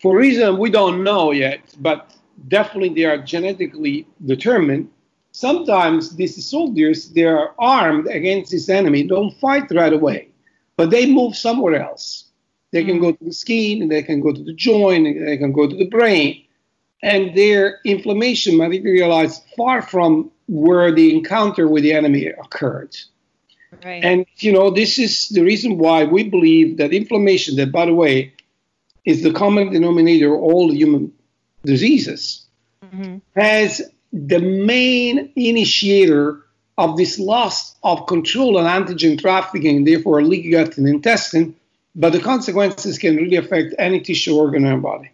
for 0.00 0.16
reason 0.16 0.58
we 0.58 0.70
don't 0.70 1.02
know 1.02 1.32
yet, 1.32 1.60
but 1.80 2.14
definitely 2.46 2.90
they 2.90 3.04
are 3.04 3.18
genetically 3.18 4.06
determined. 4.24 4.90
Sometimes 5.32 6.14
these 6.14 6.44
soldiers, 6.44 7.08
they 7.08 7.24
are 7.24 7.54
armed 7.58 8.06
against 8.06 8.52
this 8.52 8.68
enemy, 8.68 9.02
don't 9.02 9.34
fight 9.38 9.68
right 9.72 9.92
away, 9.92 10.28
but 10.76 10.90
they 10.90 11.10
move 11.10 11.34
somewhere 11.34 11.82
else. 11.82 12.23
They 12.74 12.82
can 12.82 12.98
go 12.98 13.12
to 13.12 13.24
the 13.24 13.32
skin, 13.32 13.86
they 13.86 14.02
can 14.02 14.20
go 14.20 14.32
to 14.32 14.42
the 14.42 14.52
joint, 14.52 15.04
they 15.24 15.36
can 15.36 15.52
go 15.52 15.68
to 15.68 15.76
the 15.76 15.88
brain, 15.88 16.44
and 17.04 17.32
their 17.36 17.78
inflammation 17.84 18.56
materializes 18.56 19.40
far 19.56 19.80
from 19.80 20.32
where 20.48 20.90
the 20.90 21.14
encounter 21.14 21.68
with 21.68 21.84
the 21.84 21.92
enemy 21.92 22.26
occurred. 22.26 22.96
Right. 23.84 24.02
And 24.02 24.26
you 24.38 24.50
know, 24.50 24.70
this 24.70 24.98
is 24.98 25.28
the 25.28 25.44
reason 25.44 25.78
why 25.78 26.02
we 26.02 26.28
believe 26.28 26.78
that 26.78 26.92
inflammation, 26.92 27.54
that 27.58 27.70
by 27.70 27.86
the 27.86 27.94
way, 27.94 28.32
is 29.04 29.22
the 29.22 29.32
common 29.32 29.70
denominator 29.72 30.34
of 30.34 30.42
all 30.42 30.72
human 30.72 31.12
diseases, 31.62 32.44
mm-hmm. 32.82 33.18
has 33.40 33.82
the 34.12 34.40
main 34.40 35.32
initiator 35.36 36.42
of 36.76 36.96
this 36.96 37.20
loss 37.20 37.76
of 37.84 38.08
control 38.08 38.58
and 38.58 38.66
antigen 38.66 39.16
trafficking, 39.16 39.84
therefore 39.84 40.24
leaky 40.24 40.50
gut 40.50 40.76
and 40.76 40.88
intestine, 40.88 41.54
but 41.94 42.12
the 42.12 42.20
consequences 42.20 42.98
can 42.98 43.16
really 43.16 43.36
affect 43.36 43.74
any 43.78 44.00
tissue 44.00 44.36
organ 44.36 44.64
in 44.64 44.72
our 44.72 44.78
body. 44.78 45.10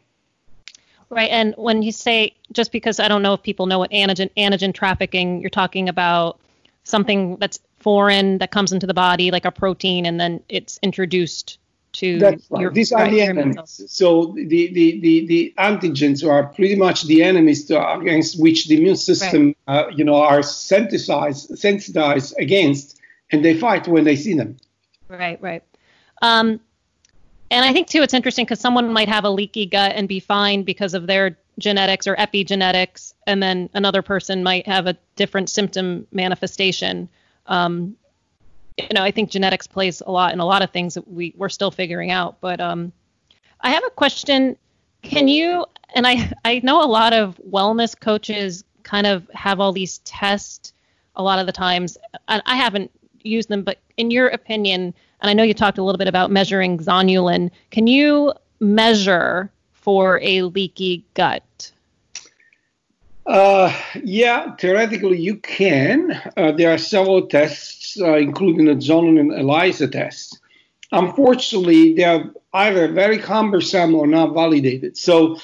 Right, 1.11 1.31
and 1.31 1.55
when 1.57 1.83
you 1.83 1.91
say 1.91 2.35
just 2.53 2.71
because 2.71 3.01
I 3.01 3.09
don't 3.09 3.23
know 3.23 3.35
if 3.35 3.43
people 3.43 3.67
know 3.67 3.81
what 3.81 3.91
antigen 3.91 4.31
antigen 4.37 4.73
trafficking, 4.73 5.41
you're 5.41 5.51
talking 5.51 5.89
about 5.89 6.39
something 6.85 7.37
that's 7.37 7.59
foreign 7.79 8.39
that 8.39 8.51
comes 8.51 8.73
into 8.73 8.87
the 8.87 8.95
body, 8.95 9.31
like 9.31 9.45
a 9.45 9.51
protein, 9.51 10.07
and 10.07 10.21
then 10.21 10.43
it's 10.49 10.79
introduced 10.83 11.59
to 11.93 12.19
That's 12.19 12.51
right. 12.51 12.61
your, 12.61 12.71
These 12.71 12.93
are 12.93 13.11
the 13.11 13.23
enemies. 13.23 13.83
So 13.89 14.35
the, 14.37 14.45
the, 14.73 15.01
the, 15.01 15.27
the 15.27 15.55
antigens 15.59 16.29
are 16.29 16.45
pretty 16.45 16.77
much 16.77 17.05
the 17.05 17.23
enemies 17.23 17.65
to, 17.67 17.93
against 17.99 18.41
which 18.41 18.69
the 18.69 18.77
immune 18.77 18.97
system, 18.97 19.55
right. 19.67 19.87
uh, 19.87 19.89
you 19.89 20.05
know, 20.05 20.17
are 20.17 20.43
sensitized, 20.43 21.59
sensitized 21.59 22.35
against, 22.39 23.01
and 23.33 23.45
they 23.45 23.55
fight 23.55 23.89
when 23.89 24.05
they 24.05 24.17
see 24.17 24.35
them. 24.35 24.57
Right, 25.09 25.41
right. 25.43 25.65
Um, 26.23 26.61
and 27.51 27.65
I 27.65 27.73
think 27.73 27.89
too, 27.89 28.03
it's 28.03 28.15
interesting 28.15 28.45
because 28.45 28.61
someone 28.61 28.93
might 28.93 29.09
have 29.09 29.25
a 29.25 29.31
leaky 29.31 29.67
gut 29.67 29.93
and 29.95 30.07
be 30.09 30.21
fine 30.21 30.63
because 30.63 30.95
of 30.95 31.07
their 31.07 31.37
genetics 31.59 32.07
or 32.07 32.17
epigenetics, 32.17 33.15
and 33.27 33.43
then 33.43 33.69
another 33.75 34.03
person 34.03 34.43
might 34.43 34.67
have 34.67 34.87
a 34.87 34.97
different 35.17 35.51
symptom 35.51 36.07
manifestation. 36.13 37.09
Um, 37.47 37.97
you 38.79 38.89
know, 38.95 39.03
I 39.03 39.11
think 39.11 39.31
genetics 39.31 39.67
plays 39.67 40.01
a 40.01 40.11
lot 40.11 40.33
in 40.33 40.41
a 40.41 40.47
lot 40.47 40.63
of 40.63 40.71
things 40.71 40.95
that 40.95 41.07
we 41.07 41.35
we're 41.37 41.49
still 41.49 41.71
figuring 41.71 42.11
out. 42.11 42.41
But 42.41 42.61
um, 42.61 42.93
I 43.61 43.71
have 43.71 43.85
a 43.85 43.91
question. 43.91 44.57
Can 45.03 45.29
you? 45.29 45.67
And 45.95 46.07
I 46.07 46.33
I 46.45 46.61
know 46.63 46.83
a 46.83 46.87
lot 46.87 47.13
of 47.13 47.41
wellness 47.49 47.99
coaches 47.99 48.65
kind 48.83 49.07
of 49.07 49.29
have 49.35 49.61
all 49.61 49.73
these 49.73 49.99
tests 49.99 50.73
a 51.17 51.23
lot 51.23 51.39
of 51.39 51.47
the 51.47 51.53
times. 51.53 51.99
I, 52.29 52.41
I 52.47 52.57
haven't 52.57 52.91
used 53.23 53.49
them, 53.49 53.63
but 53.63 53.79
in 53.97 54.11
your 54.11 54.29
opinion, 54.29 54.95
and 55.21 55.31
I 55.31 55.35
know 55.35 55.43
you 55.43 55.55
talked 55.55 55.79
a 55.79 55.83
little 55.83 55.99
bit 55.99 56.09
about 56.09 56.31
measuring 56.31 56.79
zonulin. 56.79 57.51
Can 57.71 57.87
you 57.87 58.33
measure 58.61 59.51
for 59.73 60.21
a 60.23 60.43
leaky 60.43 61.05
gut? 61.15 61.73
Uh, 63.27 63.73
yeah, 64.03 64.55
theoretically 64.57 65.19
you 65.19 65.37
can. 65.37 66.13
Uh, 66.37 66.53
there 66.53 66.73
are 66.73 66.79
several 66.79 67.27
tests 67.27 68.01
uh, 68.01 68.17
including 68.17 68.67
the 68.67 68.75
zonulin 68.75 69.37
ELISA 69.39 69.89
test. 69.89 70.41
Unfortunately, 70.93 71.95
they 71.95 72.05
are 72.05 72.25
either 72.53 72.89
very 72.89 73.19
cumbersome 73.19 73.95
or 73.95 74.07
not 74.07 74.35
validated. 74.35 74.97
So, 74.97 75.37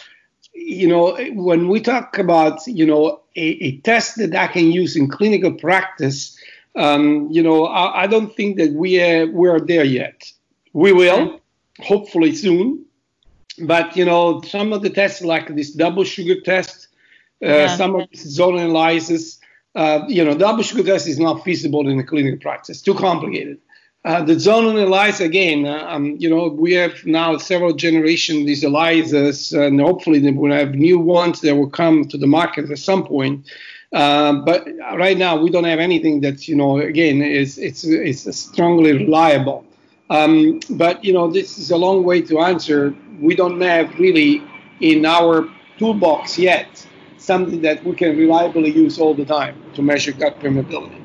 you 0.53 0.89
know, 0.89 1.17
when 1.35 1.69
we 1.69 1.81
talk 1.81 2.19
about, 2.19 2.67
you 2.67 2.87
know, 2.87 3.21
a, 3.37 3.41
a 3.41 3.77
test 3.79 4.17
that 4.17 4.35
I 4.35 4.49
can 4.49 4.73
use 4.73 4.97
in 4.97 5.09
clinical 5.09 5.53
practice, 5.53 6.36
um, 6.77 7.29
you 7.31 7.43
know, 7.43 7.67
I, 7.67 8.03
I, 8.03 8.07
don't 8.07 8.35
think 8.37 8.59
that 8.59 8.73
we 8.73 9.03
are, 9.03 9.27
we 9.27 9.49
are 9.49 9.61
there 9.61 9.85
yet. 9.85 10.31
We 10.73 10.93
will, 10.93 11.41
hopefully 11.81 12.35
soon. 12.35 12.85
But, 13.59 13.97
you 13.97 14.05
know, 14.05 14.43
some 14.43 14.75
of 14.75 14.83
the 14.83 14.91
tests 14.91 15.23
like 15.23 15.55
this 15.57 15.73
double 15.73 16.05
sugar 16.05 16.41
test, 16.43 16.89
uh, 17.43 17.49
yeah. 17.49 17.77
some 17.77 17.95
of 17.95 18.09
these 18.11 18.29
zone 18.29 18.59
ELISAs, 18.59 19.39
uh, 19.75 20.05
you 20.09 20.25
know, 20.25 20.37
double 20.37 20.63
sugar 20.63 20.83
test 20.83 21.09
is 21.09 21.19
not 21.19 21.43
feasible 21.45 21.89
in 21.89 21.97
the 21.97 22.05
clinical 22.05 22.39
practice. 22.39 22.83
Too 22.83 22.95
complicated. 22.95 23.59
Uh, 24.05 24.23
the 24.23 24.39
zone 24.39 24.77
ELISA 24.77 25.25
again, 25.25 25.67
uh, 25.67 25.85
um, 25.89 26.17
you 26.19 26.29
know, 26.29 26.49
we 26.49 26.73
have 26.75 27.05
now 27.07 27.37
several 27.39 27.73
generations 27.73 28.47
these 28.47 28.63
ELISAs, 28.63 29.53
and 29.53 29.81
hopefully 29.81 30.21
we 30.21 30.31
will 30.31 30.53
have 30.53 30.75
new 30.75 30.99
ones 30.99 31.41
that 31.41 31.57
will 31.57 31.71
come 31.71 32.05
to 32.05 32.19
the 32.19 32.27
market 32.27 32.71
at 32.71 32.79
some 32.79 33.05
point. 33.05 33.47
Uh, 33.97 34.35
but 34.45 34.69
right 34.99 35.17
now 35.17 35.35
we 35.35 35.49
don't 35.49 35.65
have 35.65 35.79
anything 35.79 36.21
that's, 36.21 36.47
you 36.47 36.55
know, 36.55 36.77
again, 36.77 37.23
is 37.23 37.57
it's 37.57 37.83
it's 37.83 38.37
strongly 38.37 38.93
reliable. 38.93 39.65
Um, 40.11 40.61
but 40.69 41.03
you 41.03 41.15
know, 41.15 41.31
this 41.31 41.57
is 41.57 41.71
a 41.71 41.79
long 41.79 42.05
way 42.05 42.21
to 42.21 42.41
answer. 42.41 42.95
We 43.21 43.35
don't 43.35 43.59
have 43.63 43.99
really 43.99 44.43
in 44.81 45.07
our 45.07 45.49
toolbox 45.79 46.39
yet 46.39 46.87
something 47.17 47.63
that 47.63 47.83
we 47.85 47.95
can 47.95 48.19
reliably 48.19 48.71
use 48.71 48.99
all 48.99 49.15
the 49.15 49.25
time 49.25 49.57
to 49.73 49.81
measure 49.81 50.13
gut 50.13 50.39
permeability. 50.41 51.01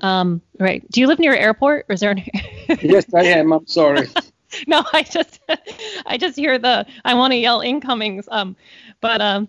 Um, 0.00 0.40
right. 0.60 0.88
Do 0.92 1.00
you 1.00 1.08
live 1.08 1.18
near 1.18 1.32
an 1.32 1.40
airport, 1.40 1.86
or 1.88 1.94
is 1.94 2.00
there? 2.00 2.12
An... 2.12 2.22
yes, 2.80 3.12
I 3.12 3.24
am. 3.24 3.52
I'm 3.52 3.66
sorry. 3.66 4.06
no, 4.68 4.84
I 4.92 5.02
just, 5.02 5.40
I 6.06 6.16
just 6.16 6.36
hear 6.36 6.58
the, 6.58 6.86
I 7.04 7.14
want 7.14 7.32
to 7.32 7.36
yell 7.36 7.60
incomings. 7.60 8.28
Um, 8.30 8.54
but 9.00 9.20
um, 9.20 9.48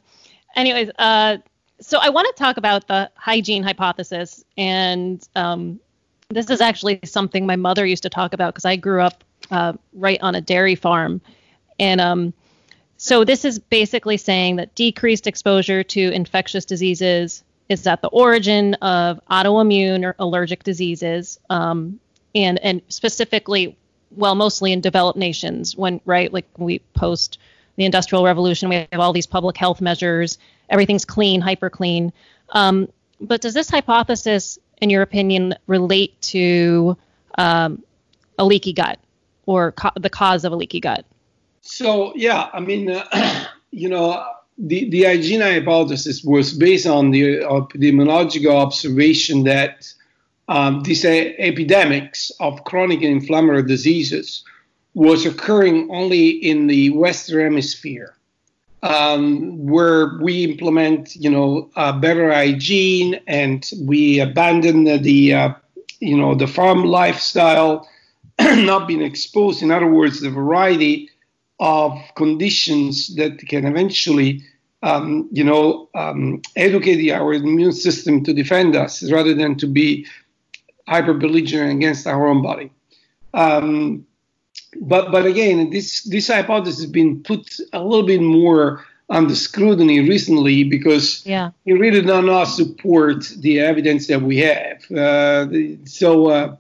anyways, 0.56 0.90
uh, 0.98 1.38
so 1.82 2.00
I 2.00 2.10
want 2.10 2.28
to 2.28 2.42
talk 2.42 2.58
about 2.58 2.88
the 2.88 3.10
hygiene 3.16 3.64
hypothesis, 3.64 4.44
and 4.58 5.26
um, 5.36 5.80
this 6.30 6.50
is 6.50 6.62
actually 6.62 7.00
something 7.06 7.46
my 7.46 7.56
mother 7.56 7.86
used 7.86 8.04
to 8.04 8.10
talk 8.10 8.34
about 8.34 8.54
because 8.54 8.66
I 8.66 8.76
grew 8.76 9.02
up 9.02 9.24
uh, 9.52 9.74
right 9.94 10.20
on 10.22 10.36
a 10.36 10.42
dairy 10.42 10.76
farm, 10.76 11.22
and 11.80 12.02
um, 12.02 12.34
so 12.98 13.24
this 13.24 13.46
is 13.46 13.60
basically 13.60 14.18
saying 14.18 14.58
that 14.58 14.76
decreased 14.76 15.26
exposure 15.26 15.84
to 15.84 16.12
infectious 16.12 16.66
diseases 16.66 17.44
is 17.70 17.86
at 17.88 18.02
the 18.02 18.10
origin 18.10 18.74
of 18.76 19.22
autoimmune 19.32 20.04
or 20.04 20.16
allergic 20.20 20.64
diseases, 20.64 21.40
um, 21.50 22.00
and 22.36 22.60
and 22.60 22.82
specifically, 22.90 23.78
well, 24.12 24.36
mostly 24.36 24.74
in 24.74 24.82
developed 24.82 25.18
nations. 25.18 25.78
When 25.78 26.02
right, 26.06 26.32
like 26.34 26.46
we 26.58 26.80
post 26.94 27.38
the 27.78 27.86
Industrial 27.86 28.26
Revolution, 28.26 28.68
we 28.68 28.88
have 28.92 29.00
all 29.00 29.14
these 29.14 29.28
public 29.28 29.56
health 29.56 29.80
measures. 29.80 30.38
Everything's 30.70 31.06
clean, 31.06 31.42
hyper 31.42 31.70
clean. 31.70 32.14
Um, 32.50 32.88
but 33.20 33.42
does 33.42 33.54
this 33.54 33.70
hypothesis, 33.70 34.60
in 34.82 34.90
your 34.90 35.02
opinion, 35.02 35.56
relate 35.68 36.20
to 36.22 36.98
um, 37.38 37.84
a 38.38 38.46
leaky 38.46 38.74
gut 38.74 39.00
or 39.46 39.72
co- 39.74 39.92
the 39.96 40.10
cause 40.10 40.46
of 40.46 40.54
a 40.54 40.56
leaky 40.56 40.80
gut? 40.80 41.06
So 41.62 42.14
yeah, 42.16 42.50
I 42.54 42.60
mean, 42.60 42.90
uh, 42.90 43.46
you 43.72 43.90
know, 43.90 44.26
the 44.58 44.90
the 44.90 45.04
hygiene 45.06 45.42
hypothesis 45.42 46.24
was 46.24 46.54
based 46.54 46.88
on 46.88 47.12
the 47.12 47.40
epidemiological 47.40 48.54
observation 48.54 49.44
that 49.44 49.92
um, 50.48 50.82
these 50.84 51.06
epidemics 51.06 52.32
of 52.40 52.64
chronic 52.64 53.02
inflammatory 53.02 53.64
diseases 53.64 54.44
was 54.96 55.26
occurring 55.26 55.90
only 55.92 56.30
in 56.30 56.68
the 56.68 56.90
Western 56.90 57.44
Hemisphere, 57.44 58.16
um, 58.84 59.66
where 59.66 60.18
we 60.22 60.44
implement, 60.44 61.16
you 61.16 61.30
know, 61.30 61.70
uh, 61.76 61.92
better 61.92 62.32
hygiene 62.32 63.20
and 63.28 63.70
we 63.82 64.20
abandon 64.20 64.86
the, 64.86 64.98
the 64.98 65.34
uh, 65.34 65.54
you 66.00 66.16
know, 66.18 66.34
the 66.36 66.48
farm 66.48 66.86
lifestyle, 66.86 67.88
not 68.40 68.88
being 68.88 69.02
exposed. 69.02 69.62
In 69.62 69.72
other 69.72 69.88
words, 69.88 70.22
the 70.22 70.30
variety 70.30 71.10
of 71.60 72.00
conditions 72.16 73.16
that 73.16 73.38
can 73.40 73.66
eventually, 73.66 74.42
um, 74.82 75.28
you 75.32 75.44
know, 75.44 75.90
um, 75.94 76.42
educate 76.56 77.12
our 77.12 77.34
immune 77.34 77.74
system 77.74 78.24
to 78.24 78.34
defend 78.34 78.76
us 78.76 79.12
rather 79.12 79.34
than 79.34 79.58
to 79.58 79.68
be 79.68 80.06
hyper 80.88 81.14
belligerent 81.14 81.74
against 81.74 82.08
our 82.08 82.28
own 82.28 82.42
body. 82.42 82.72
Um, 83.34 84.06
but 84.82 85.12
but 85.12 85.26
again, 85.26 85.70
this 85.70 86.04
this 86.04 86.28
hypothesis 86.28 86.82
has 86.82 86.92
been 86.92 87.24
put 87.24 87.60
a 87.74 87.84
little 87.84 88.06
bit 88.06 88.22
more 88.22 88.86
under 89.10 89.36
scrutiny 89.36 90.08
recently 90.08 90.64
because 90.64 91.26
yeah. 91.26 91.50
it 91.66 91.74
really 91.74 92.02
does 92.02 92.24
not 92.24 92.46
support 92.46 93.28
the 93.38 93.60
evidence 93.60 94.08
that 94.08 94.22
we 94.22 94.38
have. 94.38 94.92
Uh, 94.92 95.48
so 95.86 96.28
uh, 96.28 96.56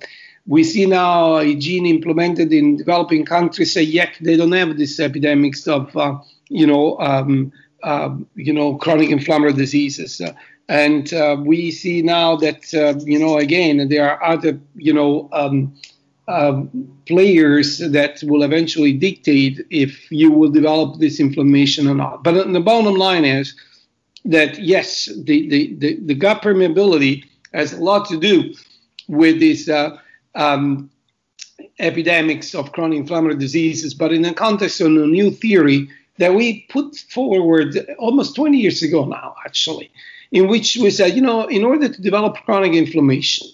we 0.48 0.64
see 0.64 0.88
now 0.88 1.36
hygiene 1.36 1.86
implemented 1.86 2.52
in 2.52 2.78
developing 2.78 3.24
countries, 3.24 3.76
yet 3.76 4.18
they 4.20 4.36
don't 4.36 4.52
have 4.52 4.76
these 4.78 5.00
epidemics 5.00 5.68
of, 5.68 5.96
uh, 5.96 6.18
you 6.48 6.66
know, 6.66 6.98
um, 7.00 7.52
uh, 7.84 8.16
you 8.36 8.52
know, 8.52 8.76
chronic 8.76 9.12
inflammatory 9.12 9.54
diseases. 9.54 10.20
Uh, 10.20 10.34
and 10.68 11.14
uh, 11.14 11.38
we 11.40 11.72
see 11.72 12.02
now 12.02 12.36
that, 12.36 12.74
uh, 12.74 13.00
you 13.06 13.20
know, 13.20 13.38
again, 13.38 13.90
there 13.90 14.10
are 14.10 14.24
other, 14.24 14.60
you 14.76 14.94
know, 14.94 15.30
um, 15.34 15.76
uh, 16.30 16.62
players 17.08 17.80
that 17.80 18.22
will 18.24 18.44
eventually 18.44 18.94
dictate 18.94 19.66
if 19.72 20.12
you 20.12 20.32
will 20.32 20.52
develop 20.52 21.00
this 21.00 21.20
inflammation 21.20 21.88
or 21.88 21.96
not. 21.96 22.24
But 22.24 22.54
the 22.54 22.60
bottom 22.60 22.94
line 22.94 23.26
is 23.26 23.56
that 24.26 24.60
yes, 24.60 25.06
the, 25.06 25.50
the, 25.50 25.76
the, 25.76 26.00
the 26.06 26.14
gut 26.14 26.44
permeability 26.44 27.26
has 27.54 27.74
a 27.74 27.82
lot 27.82 28.08
to 28.10 28.20
do 28.20 28.54
with 29.08 29.40
this 29.40 29.68
um, 30.36 30.92
epidemics 31.80 32.54
of 32.54 32.72
chronic 32.74 33.00
inflammatory 33.00 33.40
diseases, 33.40 33.96
but 33.96 34.14
in 34.14 34.22
the 34.22 34.34
context 34.34 34.80
of 34.82 34.88
a 34.88 34.90
new 34.90 35.32
theory 35.32 35.90
that 36.20 36.36
we 36.36 36.68
put 36.70 36.96
forward 37.10 37.76
almost 37.98 38.36
20 38.36 38.56
years 38.56 38.84
ago 38.84 39.06
now, 39.06 39.34
actually, 39.46 39.90
in 40.32 40.48
which 40.48 40.78
we 40.78 40.92
said, 40.92 41.16
you 41.16 41.22
know, 41.22 41.48
in 41.48 41.64
order 41.64 41.90
to 41.90 42.02
develop 42.02 42.36
chronic 42.46 42.74
inflammation, 42.74 43.48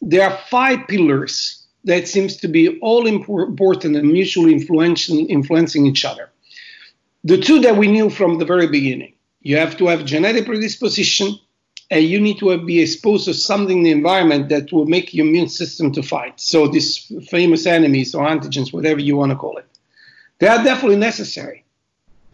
there 0.00 0.28
are 0.28 0.36
five 0.50 0.88
pillars 0.88 1.55
that 1.86 2.08
seems 2.08 2.36
to 2.38 2.48
be 2.48 2.78
all 2.80 3.06
important 3.06 3.96
and 3.96 4.12
mutually 4.12 4.52
influencing 4.52 5.86
each 5.86 6.04
other. 6.04 6.30
The 7.24 7.38
two 7.38 7.60
that 7.60 7.76
we 7.76 7.88
knew 7.88 8.10
from 8.10 8.38
the 8.38 8.44
very 8.44 8.66
beginning, 8.66 9.14
you 9.40 9.56
have 9.56 9.76
to 9.78 9.86
have 9.86 10.04
genetic 10.04 10.46
predisposition 10.46 11.38
and 11.90 12.04
you 12.04 12.20
need 12.20 12.38
to 12.38 12.58
be 12.64 12.80
exposed 12.80 13.26
to 13.26 13.34
something 13.34 13.78
in 13.78 13.84
the 13.84 13.92
environment 13.92 14.48
that 14.48 14.72
will 14.72 14.86
make 14.86 15.14
your 15.14 15.26
immune 15.26 15.48
system 15.48 15.92
to 15.92 16.02
fight. 16.02 16.40
So 16.40 16.66
these 16.66 17.12
famous 17.28 17.64
enemies 17.66 18.14
or 18.14 18.26
antigens, 18.26 18.72
whatever 18.72 19.00
you 19.00 19.16
want 19.16 19.30
to 19.30 19.36
call 19.36 19.56
it, 19.56 19.66
they 20.40 20.48
are 20.48 20.62
definitely 20.64 20.96
necessary, 20.96 21.64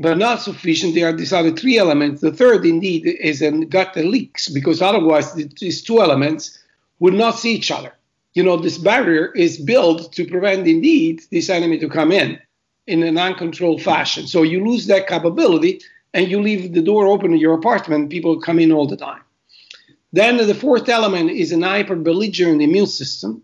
but 0.01 0.17
not 0.17 0.41
sufficient. 0.41 0.95
There 0.95 1.09
are 1.09 1.13
these 1.13 1.35
other 1.35 1.53
three 1.53 1.77
elements. 1.77 2.23
The 2.23 2.33
third, 2.33 2.65
indeed, 2.65 3.07
is 3.07 3.43
a 3.43 3.51
gut 3.67 3.95
leaks 3.97 4.49
because 4.49 4.81
otherwise 4.81 5.35
these 5.35 5.83
two 5.83 6.01
elements 6.01 6.59
would 6.99 7.15
not 7.15 7.39
see 7.39 7.55
each 7.55 7.71
other. 7.71 7.93
You 8.35 8.43
know, 8.43 8.57
this 8.57 8.79
barrier 8.79 9.33
is 9.33 9.59
built 9.59 10.13
to 10.15 10.27
prevent, 10.27 10.67
indeed, 10.67 11.23
this 11.31 11.51
enemy 11.51 11.79
to 11.79 11.89
come 11.89 12.13
in 12.13 12.39
in 12.87 13.03
an 13.03 13.19
uncontrolled 13.19 13.83
fashion. 13.83 14.27
So 14.27 14.43
you 14.43 14.67
lose 14.67 14.87
that 14.87 15.07
capability 15.07 15.81
and 16.15 16.29
you 16.29 16.41
leave 16.41 16.73
the 16.73 16.83
door 16.83 17.07
open 17.07 17.33
in 17.33 17.39
your 17.39 17.55
apartment, 17.55 18.11
people 18.11 18.41
come 18.41 18.59
in 18.59 18.73
all 18.73 18.87
the 18.87 18.97
time. 18.97 19.23
Then 20.13 20.37
the 20.37 20.55
fourth 20.55 20.89
element 20.89 21.31
is 21.31 21.53
an 21.53 21.63
hyper-belligerent 21.63 22.61
immune 22.61 22.87
system 22.87 23.43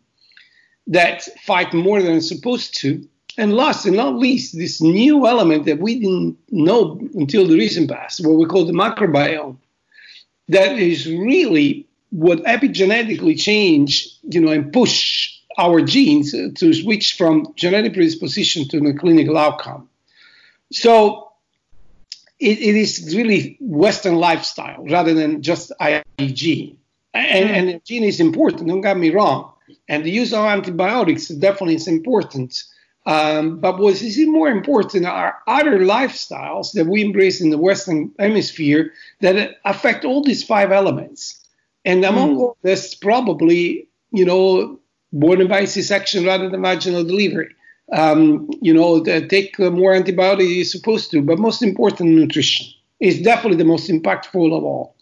that 0.87 1.22
fight 1.42 1.72
more 1.72 2.03
than 2.03 2.16
it's 2.16 2.29
supposed 2.29 2.79
to. 2.81 3.07
And 3.38 3.55
last 3.55 3.87
and 3.87 3.96
not 3.96 4.16
least, 4.16 4.57
this 4.57 4.83
new 4.83 5.27
element 5.27 5.64
that 5.66 5.79
we 5.79 6.01
didn't 6.01 6.37
know 6.51 7.01
until 7.14 7.46
the 7.46 7.57
recent 7.57 7.90
past, 7.90 8.27
what 8.27 8.37
we 8.37 8.46
call 8.46 8.64
the 8.66 8.72
microbiome, 8.72 9.57
that 10.48 10.79
is 10.79 11.07
really 11.07 11.88
what 12.11 12.42
epigenetically 12.44 13.38
change, 13.38 14.09
you 14.23 14.40
know, 14.40 14.51
and 14.51 14.73
push 14.73 15.35
our 15.59 15.81
genes 15.83 16.33
to 16.33 16.73
switch 16.73 17.16
from 17.16 17.53
genetic 17.57 17.94
predisposition 17.94 18.68
to 18.68 18.81
the 18.81 18.94
clinical 18.94 19.37
outcome. 19.37 19.88
So 20.73 21.33
it, 22.38 22.59
it 22.59 22.77
is 22.77 23.14
really 23.16 23.57
Western 23.61 24.16
lifestyle 24.16 24.85
rather 24.85 25.14
than 25.14 25.42
just 25.42 25.73
hygiene. 25.81 26.79
And, 27.12 27.51
and 27.51 27.71
hygiene 27.73 28.05
is 28.05 28.21
important, 28.21 28.68
don't 28.68 28.81
get 28.81 28.97
me 28.97 29.11
wrong. 29.11 29.53
And 29.88 30.05
the 30.05 30.11
use 30.11 30.33
of 30.33 30.44
antibiotics 30.44 31.29
definitely 31.29 31.75
is 31.75 31.88
important. 31.88 32.62
Um, 33.07 33.59
but 33.59 33.79
what 33.79 34.01
is 34.03 34.18
more 34.27 34.49
important 34.49 35.07
are 35.07 35.38
other 35.47 35.79
lifestyles 35.79 36.73
that 36.73 36.87
we 36.87 37.03
embrace 37.03 37.40
in 37.40 37.51
the 37.51 37.59
Western 37.59 38.12
Hemisphere 38.18 38.92
that 39.21 39.57
affect 39.64 40.05
all 40.05 40.23
these 40.23 40.44
five 40.44 40.71
elements. 40.71 41.38
And 41.88 42.05
among 42.05 42.37
mm. 42.37 42.38
all 42.40 42.57
this, 42.62 42.94
probably, 42.94 43.88
you 44.11 44.24
know, 44.24 44.79
born 45.12 45.46
by 45.48 45.64
C-section 45.64 46.24
rather 46.24 46.48
than 46.51 46.62
vaginal 46.62 47.05
delivery 47.05 47.55
um, 47.92 48.51
you 48.61 48.72
know, 48.74 49.03
take 49.03 49.59
more 49.59 49.94
antibiotics 49.94 50.51
you're 50.51 50.64
supposed 50.64 51.11
to. 51.12 51.22
But 51.22 51.38
most 51.38 51.62
important, 51.62 52.11
nutrition 52.11 52.66
is 53.01 53.22
definitely 53.22 53.59
the 53.59 53.64
most 53.64 53.88
impactful 53.88 54.57
of 54.57 54.64
all. 54.64 54.94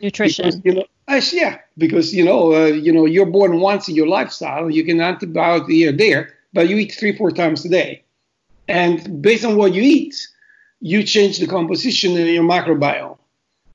Nutrition. 0.00 0.46
Because, 0.46 0.60
you 0.64 0.74
know, 0.74 0.84
yeah, 1.32 1.58
because 1.76 2.14
you 2.14 2.24
know, 2.24 2.54
uh, 2.54 2.66
you 2.66 2.92
know, 2.92 3.04
you're 3.04 3.26
born 3.26 3.60
once 3.60 3.88
in 3.88 3.94
your 3.94 4.06
lifestyle. 4.06 4.70
You 4.70 4.84
can 4.84 4.98
antibiotic 4.98 5.70
here 5.70 5.92
there, 5.92 6.34
but 6.52 6.68
you 6.68 6.76
eat 6.76 6.94
three, 6.98 7.16
four 7.16 7.30
times 7.30 7.64
a 7.64 7.68
day, 7.68 8.02
and 8.68 9.20
based 9.20 9.44
on 9.44 9.56
what 9.56 9.74
you 9.74 9.82
eat, 9.82 10.14
you 10.80 11.02
change 11.02 11.38
the 11.38 11.46
composition 11.46 12.16
in 12.16 12.28
your 12.28 12.44
microbiome. 12.44 13.18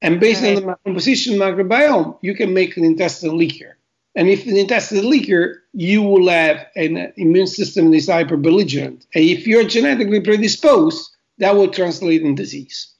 And 0.02 0.20
based 0.20 0.44
right. 0.44 0.58
on 0.58 0.66
the 0.66 0.78
composition 0.86 1.36
microbiome, 1.36 2.18
you 2.22 2.36
can 2.36 2.54
make 2.54 2.78
an 2.78 2.84
intestinal 2.84 3.38
leaker. 3.38 3.74
And 4.16 4.30
if 4.30 4.46
the 4.46 4.60
intestinal 4.60 5.06
leaker, 5.06 5.56
you 5.74 6.02
will 6.02 6.28
have 6.30 6.66
an 6.76 7.14
immune 7.18 7.48
system 7.48 7.92
that 7.92 7.98
is 7.98 8.10
hyper-belligerent. 8.10 9.06
And 9.14 9.24
if 9.24 9.46
you're 9.46 9.64
genetically 9.64 10.20
predisposed, 10.22 11.16
that 11.38 11.56
will 11.56 11.68
translate 11.68 12.24
in 12.24 12.36
disease. 12.36 12.94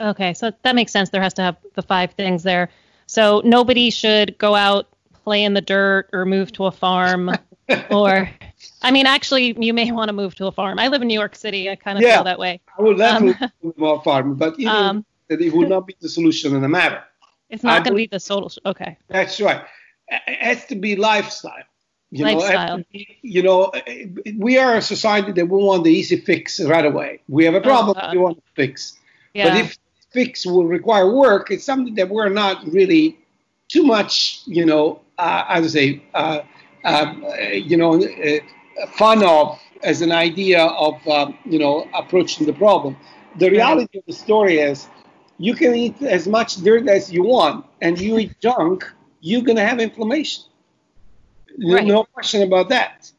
Okay, 0.00 0.34
so 0.34 0.52
that 0.62 0.74
makes 0.74 0.92
sense. 0.92 1.10
There 1.10 1.22
has 1.22 1.34
to 1.34 1.42
have 1.42 1.56
the 1.74 1.82
five 1.82 2.12
things 2.12 2.42
there. 2.42 2.70
So 3.06 3.42
nobody 3.44 3.90
should 3.90 4.36
go 4.38 4.54
out, 4.54 4.88
play 5.24 5.44
in 5.44 5.54
the 5.54 5.60
dirt, 5.60 6.08
or 6.12 6.24
move 6.24 6.52
to 6.52 6.66
a 6.66 6.70
farm, 6.70 7.30
or 7.90 8.30
I 8.82 8.90
mean, 8.90 9.06
actually, 9.06 9.56
you 9.62 9.74
may 9.74 9.90
want 9.92 10.08
to 10.08 10.12
move 10.12 10.34
to 10.36 10.46
a 10.46 10.52
farm. 10.52 10.78
I 10.78 10.88
live 10.88 11.02
in 11.02 11.08
New 11.08 11.18
York 11.18 11.34
City. 11.34 11.70
I 11.70 11.76
kind 11.76 11.98
of 11.98 12.02
yeah, 12.02 12.16
feel 12.16 12.24
that 12.24 12.38
way. 12.38 12.60
I 12.78 12.82
would 12.82 12.98
definitely 12.98 13.36
um, 13.40 13.52
move 13.62 13.76
to 13.76 13.86
a 13.86 14.02
farm, 14.02 14.34
but 14.34 14.58
you 14.58 14.66
know, 14.66 14.72
um, 14.76 15.06
that 15.30 15.40
it 15.40 15.52
will 15.54 15.68
not 15.68 15.86
be 15.86 15.96
the 16.00 16.08
solution 16.08 16.54
in 16.54 16.60
the 16.60 16.68
matter. 16.68 17.02
It's 17.48 17.62
not 17.62 17.84
going 17.84 17.94
to 17.94 17.96
be 17.96 18.06
the 18.06 18.20
solution. 18.20 18.62
Okay. 18.66 18.98
That's 19.08 19.40
right. 19.40 19.62
It 20.08 20.38
has 20.40 20.66
to 20.66 20.74
be 20.74 20.96
lifestyle. 20.96 21.64
You 22.10 22.24
lifestyle. 22.24 22.78
Know, 22.78 22.84
be, 22.92 23.18
you 23.22 23.42
know, 23.42 23.72
we 24.36 24.58
are 24.58 24.76
a 24.76 24.82
society 24.82 25.32
that 25.32 25.46
we 25.46 25.62
want 25.62 25.84
the 25.84 25.92
easy 25.92 26.16
fix 26.16 26.60
right 26.60 26.84
away. 26.84 27.22
We 27.28 27.44
have 27.44 27.54
a 27.54 27.60
problem 27.60 27.96
uh, 27.96 28.10
we 28.12 28.18
want 28.18 28.38
to 28.38 28.42
fix. 28.54 28.98
Yeah. 29.32 29.48
But 29.48 29.60
if 29.60 29.78
fix 30.10 30.44
will 30.44 30.66
require 30.66 31.08
work, 31.14 31.52
it's 31.52 31.64
something 31.64 31.94
that 31.94 32.08
we're 32.08 32.28
not 32.28 32.66
really 32.66 33.16
too 33.68 33.84
much, 33.84 34.42
you 34.46 34.66
know, 34.66 35.00
uh, 35.16 35.44
I 35.46 35.60
would 35.60 35.70
say, 35.70 36.02
uh, 36.12 36.40
uh, 36.84 37.14
you 37.52 37.76
know, 37.76 38.02
uh, 38.02 38.86
fun 38.94 39.22
of 39.22 39.60
as 39.84 40.02
an 40.02 40.10
idea 40.10 40.64
of, 40.64 40.94
um, 41.06 41.38
you 41.44 41.60
know, 41.60 41.88
approaching 41.94 42.46
the 42.46 42.52
problem. 42.52 42.96
The 43.38 43.50
reality 43.50 43.98
of 43.98 44.04
the 44.06 44.12
story 44.12 44.58
is 44.58 44.88
you 45.40 45.54
can 45.54 45.74
eat 45.74 46.00
as 46.02 46.28
much 46.28 46.56
dirt 46.56 46.86
as 46.86 47.10
you 47.10 47.22
want 47.22 47.64
and 47.80 47.98
you 47.98 48.18
eat 48.18 48.38
junk, 48.40 48.84
you're 49.20 49.40
going 49.40 49.56
to 49.56 49.64
have 49.64 49.80
inflammation. 49.80 50.44
Right. 51.58 51.84
No 51.84 52.04
question 52.04 52.42
about 52.42 52.68
that. 52.68 53.10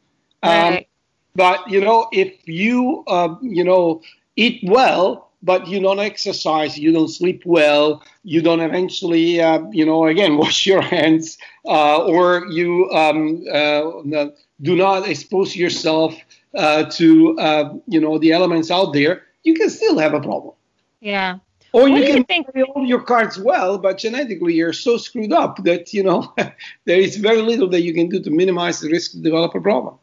Um, 0.44 0.52
right. 0.52 0.78
Um, 0.78 0.86
but, 1.34 1.70
you 1.70 1.82
know, 1.82 2.10
if 2.12 2.48
you, 2.48 3.04
uh, 3.08 3.36
you 3.42 3.64
know, 3.64 4.02
eat 4.36 4.62
well, 4.70 5.32
but 5.42 5.68
you 5.68 5.80
don't 5.80 6.00
exercise, 6.00 6.78
you 6.78 6.92
don't 6.92 7.08
sleep 7.08 7.42
well, 7.44 8.04
you 8.24 8.42
don't 8.42 8.60
eventually, 8.60 9.42
uh, 9.42 9.64
you 9.72 9.86
know, 9.86 10.06
again, 10.06 10.38
wash 10.44 10.68
your 10.68 10.82
hands, 10.82 11.40
uh, 11.66 12.04
or 12.06 12.46
you 12.52 12.88
um, 12.92 13.44
uh, 13.52 14.28
do 14.62 14.76
not 14.76 15.10
expose 15.10 15.56
yourself 15.56 16.14
uh, 16.56 16.84
to, 16.92 17.36
uh, 17.40 17.74
you 17.88 18.00
know, 18.00 18.20
the 18.20 18.32
elements 18.32 18.70
out 18.70 18.94
there, 18.94 19.24
you 19.44 19.56
can 19.56 19.72
still 19.72 19.98
have 19.98 20.14
a 20.14 20.20
problem. 20.20 20.54
Yeah. 21.00 21.40
Or 21.74 21.84
what 21.84 21.92
you 21.92 22.06
can 22.06 22.18
you 22.18 22.24
think? 22.24 22.52
play 22.52 22.64
all 22.64 22.86
your 22.86 23.02
cards 23.02 23.40
well, 23.40 23.78
but 23.78 23.98
genetically 23.98 24.54
you're 24.54 24.74
so 24.74 24.98
screwed 24.98 25.32
up 25.32 25.64
that 25.64 25.94
you 25.94 26.04
know 26.04 26.34
there 26.86 27.00
is 27.00 27.16
very 27.18 27.42
little 27.42 27.70
that 27.70 27.82
you 27.82 27.94
can 27.94 28.10
do 28.10 28.20
to 28.22 28.30
minimize 28.30 28.82
the 28.82 28.90
risk 28.90 29.12
to 29.12 29.20
develop 29.20 29.56
a 29.56 29.62
problem. 29.62 29.98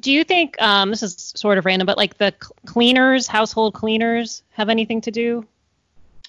Do 0.00 0.12
you 0.12 0.24
think 0.24 0.60
um, 0.60 0.90
this 0.90 1.02
is 1.02 1.32
sort 1.36 1.56
of 1.56 1.64
random, 1.64 1.86
but 1.86 1.96
like 1.96 2.18
the 2.18 2.34
cleaners, 2.66 3.26
household 3.26 3.74
cleaners, 3.74 4.42
have 4.50 4.68
anything 4.68 5.00
to 5.02 5.10
do? 5.10 5.46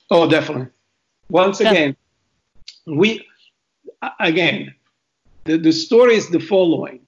Oh, 0.09 0.29
definitely. 0.29 0.67
Once 1.29 1.59
again, 1.59 1.95
we 2.85 3.25
again 4.19 4.73
the 5.45 5.57
the 5.57 5.73
story 5.73 6.15
is 6.15 6.29
the 6.29 6.39
following. 6.39 7.01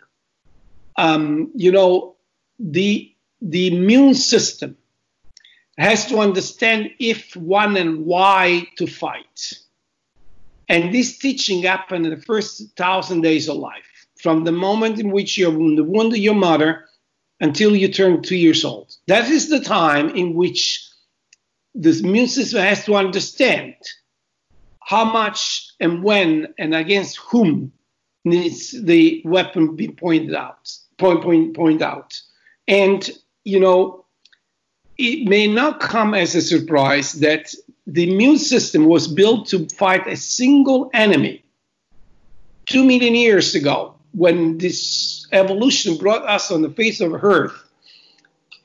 Um, 0.97 1.51
you 1.55 1.71
know, 1.71 2.15
the 2.59 3.13
the 3.41 3.67
immune 3.67 4.15
system 4.15 4.75
has 5.79 6.05
to 6.07 6.19
understand 6.19 6.91
if, 6.99 7.35
when, 7.35 7.77
and 7.77 8.05
why 8.05 8.67
to 8.77 8.85
fight. 8.85 9.53
And 10.67 10.93
this 10.93 11.17
teaching 11.17 11.63
happened 11.63 12.05
in 12.05 12.11
the 12.11 12.21
first 12.21 12.75
thousand 12.75 13.21
days 13.21 13.49
of 13.49 13.57
life, 13.57 14.07
from 14.21 14.43
the 14.43 14.51
moment 14.51 14.99
in 14.99 15.11
which 15.11 15.37
you're 15.37 15.51
the 15.51 15.83
womb 15.83 16.11
of 16.11 16.17
your 16.17 16.35
mother 16.35 16.85
until 17.39 17.75
you 17.75 17.87
turn 17.87 18.21
two 18.21 18.35
years 18.35 18.65
old. 18.65 18.95
That 19.07 19.29
is 19.29 19.49
the 19.49 19.61
time 19.61 20.09
in 20.09 20.33
which 20.33 20.85
the 21.73 21.97
immune 21.99 22.27
system 22.27 22.61
has 22.61 22.85
to 22.85 22.95
understand 22.95 23.75
how 24.81 25.05
much 25.05 25.71
and 25.79 26.03
when 26.03 26.53
and 26.57 26.75
against 26.75 27.17
whom 27.17 27.71
needs 28.25 28.71
the 28.71 29.21
weapon 29.23 29.75
be 29.75 29.87
pointed 29.87 30.35
out, 30.35 30.71
point, 30.97 31.21
point, 31.21 31.55
point 31.55 31.81
out. 31.81 32.19
And, 32.67 33.09
you 33.43 33.59
know, 33.59 33.98
it 34.99 35.29
may 35.29 35.47
not 35.47 35.79
come 35.79 36.13
as 36.13 36.35
a 36.35 36.41
surprise 36.41 37.13
that 37.13 37.55
the 37.87 38.11
immune 38.11 38.37
system 38.37 38.85
was 38.85 39.07
built 39.07 39.47
to 39.47 39.65
fight 39.69 40.05
a 40.05 40.17
single 40.17 40.91
enemy. 40.93 41.41
Two 42.65 42.83
million 42.83 43.15
years 43.15 43.55
ago, 43.55 43.95
when 44.11 44.57
this 44.57 45.25
evolution 45.31 45.95
brought 45.95 46.27
us 46.27 46.51
on 46.51 46.61
the 46.61 46.69
face 46.69 46.99
of 46.99 47.23
Earth, 47.23 47.53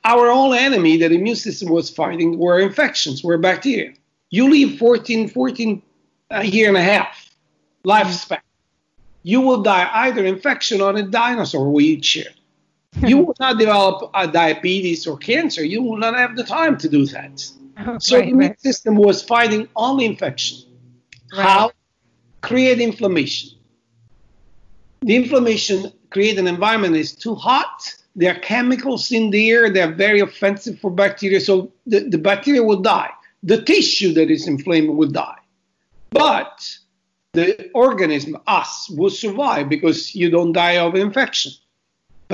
our 0.05 0.29
only 0.29 0.59
enemy 0.59 0.97
that 0.99 1.11
the 1.11 1.14
immune 1.14 1.37
system 1.37 1.68
was 1.68 1.88
fighting 1.88 2.37
were 2.37 2.59
infections, 2.59 3.23
were 3.23 3.38
bacteria. 3.38 3.94
You 4.31 4.51
live 4.51 4.77
14, 4.77 5.29
14 5.29 5.83
a 6.31 6.44
year 6.44 6.68
and 6.68 6.77
a 6.77 6.83
half 6.83 7.33
lifespan. 7.87 8.40
You 9.23 9.40
will 9.40 9.62
die 9.62 9.88
either 10.07 10.25
infection 10.25 10.81
or 10.81 10.97
a 10.97 11.03
dinosaur 11.03 11.70
will 11.70 11.81
eat 11.81 12.16
you 12.16 12.25
you 13.07 13.18
will 13.18 13.37
not 13.40 13.59
develop 13.59 14.11
a 14.14 14.26
diabetes 14.26 15.07
or 15.07 15.16
cancer. 15.16 15.64
You 15.64 15.83
will 15.83 15.96
not 15.96 16.16
have 16.16 16.37
the 16.37 16.44
time 16.44 16.78
to 16.78 16.88
do 16.88 17.07
that. 17.07 17.44
Oh, 17.76 17.98
so 17.98 18.18
right, 18.18 18.26
the 18.26 18.30
immune 18.30 18.50
right. 18.50 18.61
system 18.61 18.94
was 18.94 19.20
fighting 19.20 19.66
only 19.74 20.04
infection. 20.04 20.59
Right. 21.37 21.42
How? 21.42 21.72
Create 22.40 22.80
inflammation. 22.80 23.50
The 25.02 25.16
inflammation 25.16 25.92
create 26.11 26.38
an 26.38 26.46
environment 26.46 26.92
that 26.92 27.00
is 27.00 27.16
too 27.16 27.35
hot. 27.35 27.92
There 28.14 28.33
are 28.33 28.38
chemicals 28.38 29.11
in 29.11 29.30
the 29.30 29.50
air. 29.50 29.70
They're 29.70 29.92
very 29.92 30.20
offensive 30.20 30.78
for 30.78 30.88
bacteria. 30.88 31.40
So 31.40 31.72
the, 31.85 32.09
the 32.09 32.18
bacteria 32.18 32.62
will 32.62 32.80
die. 32.80 33.11
The 33.42 33.61
tissue 33.61 34.12
that 34.14 34.30
is 34.30 34.46
inflamed 34.46 34.90
will 34.90 35.11
die. 35.11 35.40
But 36.11 36.64
the 37.33 37.70
organism, 37.74 38.38
us, 38.46 38.88
will 38.88 39.11
survive 39.11 39.68
because 39.68 40.14
you 40.14 40.30
don't 40.30 40.52
die 40.52 40.78
of 40.78 40.94
infection. 40.94 41.52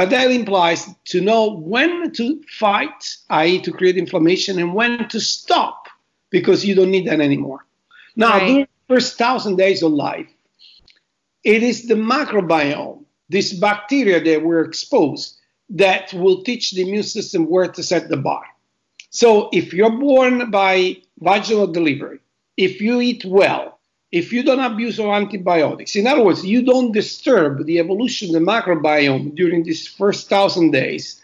But 0.00 0.08
that 0.08 0.30
implies 0.30 0.88
to 1.08 1.20
know 1.20 1.58
when 1.58 2.10
to 2.12 2.42
fight, 2.48 3.16
i.e., 3.28 3.60
to 3.60 3.70
create 3.70 3.98
inflammation, 3.98 4.58
and 4.58 4.72
when 4.72 5.06
to 5.10 5.20
stop 5.20 5.88
because 6.30 6.64
you 6.64 6.74
don't 6.74 6.90
need 6.90 7.06
that 7.06 7.20
anymore. 7.20 7.66
Now, 8.16 8.30
right. 8.30 8.46
during 8.46 8.60
the 8.62 8.94
first 8.94 9.18
thousand 9.18 9.56
days 9.56 9.82
of 9.82 9.92
life, 9.92 10.26
it 11.44 11.62
is 11.62 11.86
the 11.86 11.96
microbiome, 11.96 13.04
this 13.28 13.52
bacteria 13.52 14.24
that 14.24 14.42
we're 14.42 14.64
exposed, 14.64 15.36
that 15.68 16.14
will 16.14 16.44
teach 16.44 16.70
the 16.70 16.80
immune 16.80 17.02
system 17.02 17.44
where 17.44 17.68
to 17.68 17.82
set 17.82 18.08
the 18.08 18.16
bar. 18.16 18.44
So, 19.10 19.50
if 19.52 19.74
you're 19.74 19.98
born 19.98 20.50
by 20.50 20.96
vaginal 21.18 21.66
delivery, 21.66 22.20
if 22.56 22.80
you 22.80 23.02
eat 23.02 23.26
well, 23.26 23.79
if 24.12 24.32
you 24.32 24.42
don't 24.42 24.60
abuse 24.60 24.98
of 24.98 25.06
antibiotics, 25.06 25.94
in 25.94 26.06
other 26.06 26.24
words, 26.24 26.44
you 26.44 26.62
don't 26.62 26.92
disturb 26.92 27.64
the 27.66 27.78
evolution 27.78 28.28
of 28.28 28.40
the 28.40 28.46
microbiome 28.46 29.34
during 29.36 29.62
these 29.62 29.86
first 29.86 30.28
thousand 30.28 30.72
days, 30.72 31.22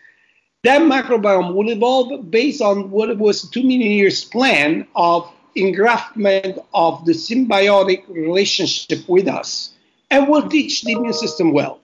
that 0.63 0.83
microbiome 0.83 1.55
will 1.55 1.71
evolve 1.71 2.31
based 2.31 2.61
on 2.61 2.91
what 2.91 3.17
was 3.19 3.45
a 3.45 3.51
two 3.51 3.63
million 3.63 3.91
years 3.91 4.25
plan 4.25 4.87
of 4.95 5.31
engraftment 5.57 6.63
of 6.75 7.05
the 7.07 7.13
symbiotic 7.13 8.07
relationship 8.09 9.09
with 9.09 9.27
us 9.27 9.73
and 10.11 10.29
will 10.29 10.49
teach 10.49 10.83
the 10.83 10.93
immune 10.93 11.13
system 11.13 11.53
well. 11.53 11.81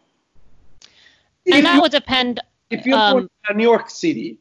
And 1.47 1.57
if 1.57 1.65
that 1.65 1.75
you, 1.75 1.81
would 1.81 1.93
depend. 1.93 2.41
If 2.71 2.87
you're 2.87 2.99
um, 2.99 3.13
born 3.13 3.29
in 3.51 3.57
New 3.57 3.65
York 3.65 3.91
City, 3.91 4.39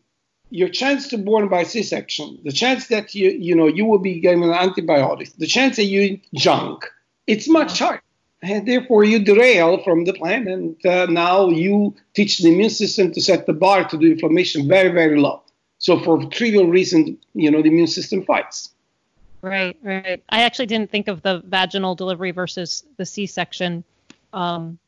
your 0.51 0.69
chance 0.69 1.07
to 1.07 1.17
born 1.17 1.47
by 1.47 1.63
C-section, 1.63 2.39
the 2.43 2.51
chance 2.51 2.87
that 2.87 3.15
you 3.15 3.31
you 3.31 3.55
know 3.55 3.67
you 3.67 3.85
will 3.85 3.99
be 3.99 4.19
given 4.19 4.43
antibiotics, 4.51 5.31
the 5.31 5.47
chance 5.47 5.77
that 5.77 5.85
you 5.85 6.01
eat 6.01 6.27
junk, 6.35 6.85
it's 7.25 7.47
much 7.47 7.79
higher. 7.79 8.01
And 8.43 8.67
therefore, 8.67 9.03
you 9.03 9.19
derail 9.19 9.83
from 9.83 10.05
the 10.05 10.13
plan, 10.13 10.47
and 10.47 10.85
uh, 10.85 11.05
now 11.05 11.49
you 11.49 11.95
teach 12.15 12.39
the 12.39 12.51
immune 12.51 12.71
system 12.71 13.11
to 13.13 13.21
set 13.21 13.45
the 13.45 13.53
bar 13.53 13.87
to 13.87 13.97
do 13.97 14.11
inflammation 14.11 14.67
very, 14.67 14.89
very 14.89 15.19
low. 15.19 15.43
So, 15.77 15.99
for 15.99 16.25
trivial 16.25 16.65
reasons, 16.65 17.17
you 17.35 17.51
know, 17.51 17.61
the 17.61 17.69
immune 17.69 17.87
system 17.87 18.23
fights. 18.23 18.71
Right, 19.43 19.77
right. 19.83 20.23
I 20.29 20.41
actually 20.43 20.65
didn't 20.67 20.89
think 20.89 21.07
of 21.07 21.21
the 21.21 21.43
vaginal 21.45 21.93
delivery 21.93 22.31
versus 22.31 22.83
the 22.97 23.05
C-section, 23.05 23.83
um, 24.33 24.79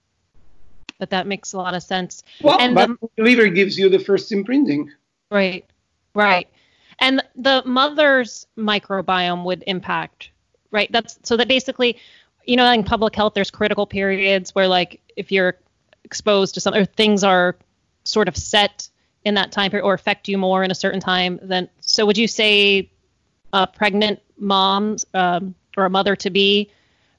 but 0.98 1.12
that 1.12 1.28
makes 1.28 1.54
a 1.54 1.58
lot 1.58 1.76
of 1.76 1.84
sense. 1.84 2.24
Well, 2.42 2.60
and 2.60 2.76
the 2.76 2.98
delivery 3.18 3.52
gives 3.52 3.78
you 3.78 3.88
the 3.88 4.00
first 4.00 4.32
imprinting. 4.32 4.92
Right. 5.34 5.66
Right. 6.14 6.48
And 7.00 7.24
the 7.36 7.64
mother's 7.66 8.46
microbiome 8.56 9.44
would 9.46 9.64
impact, 9.66 10.30
right? 10.70 10.92
That's 10.92 11.18
so 11.24 11.36
that 11.38 11.48
basically, 11.48 11.98
you 12.46 12.56
know, 12.56 12.72
in 12.72 12.84
public 12.84 13.16
health, 13.16 13.34
there's 13.34 13.50
critical 13.50 13.88
periods 13.88 14.54
where, 14.54 14.68
like, 14.68 15.02
if 15.18 15.32
you're 15.32 15.58
exposed 16.04 16.54
to 16.54 16.60
something, 16.62 16.84
or 16.84 16.86
things 16.86 17.24
are 17.24 17.56
sort 18.04 18.28
of 18.28 18.38
set 18.38 18.88
in 19.26 19.34
that 19.34 19.52
time 19.52 19.72
period 19.72 19.86
or 19.86 19.96
affect 19.96 20.28
you 20.28 20.38
more 20.38 20.64
in 20.64 20.70
a 20.70 20.76
certain 20.76 21.00
time, 21.00 21.40
then 21.42 21.68
so 21.80 22.06
would 22.06 22.18
you 22.18 22.28
say 22.28 22.92
a 23.54 23.66
pregnant 23.66 24.20
mom 24.38 24.98
um, 25.16 25.56
or 25.76 25.86
a 25.86 25.90
mother 25.90 26.16
to 26.18 26.30
be, 26.30 26.70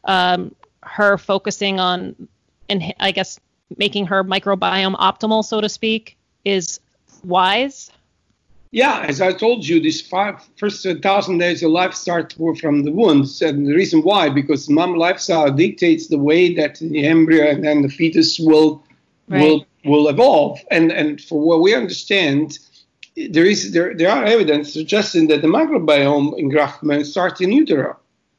um, 0.04 0.54
her 0.82 1.18
focusing 1.18 1.80
on, 1.80 2.28
and 2.68 2.94
I 3.00 3.10
guess 3.10 3.40
making 3.76 4.06
her 4.06 4.22
microbiome 4.22 4.94
optimal, 4.96 5.44
so 5.44 5.60
to 5.60 5.68
speak, 5.68 6.16
is 6.44 6.78
wise? 7.24 7.90
Yeah, 8.74 9.04
as 9.06 9.20
I 9.20 9.32
told 9.32 9.68
you, 9.68 9.78
these 9.78 10.00
five 10.00 10.42
first 10.56 10.84
thousand 11.00 11.38
days 11.38 11.62
of 11.62 11.70
life 11.70 11.94
start 11.94 12.34
from 12.60 12.82
the 12.82 12.90
wounds, 12.90 13.40
and 13.40 13.68
the 13.68 13.72
reason 13.72 14.02
why 14.02 14.28
because 14.28 14.68
mom 14.68 14.96
lifestyle 14.96 15.48
dictates 15.52 16.08
the 16.08 16.18
way 16.18 16.52
that 16.54 16.80
the 16.80 17.06
embryo 17.06 17.50
and 17.50 17.62
then 17.62 17.82
the 17.82 17.88
fetus 17.88 18.36
will 18.40 18.82
right. 19.28 19.40
will 19.40 19.64
will 19.84 20.08
evolve. 20.08 20.58
And 20.72 20.90
and 20.90 21.20
for 21.20 21.40
what 21.40 21.60
we 21.60 21.72
understand, 21.72 22.58
there 23.30 23.46
is 23.46 23.70
there 23.70 23.94
there 23.94 24.10
are 24.10 24.24
evidence 24.24 24.72
suggesting 24.72 25.28
that 25.28 25.42
the 25.42 25.46
microbiome 25.46 26.32
engraftment 26.36 27.06
starts 27.06 27.40
in 27.40 27.52
utero, 27.52 27.96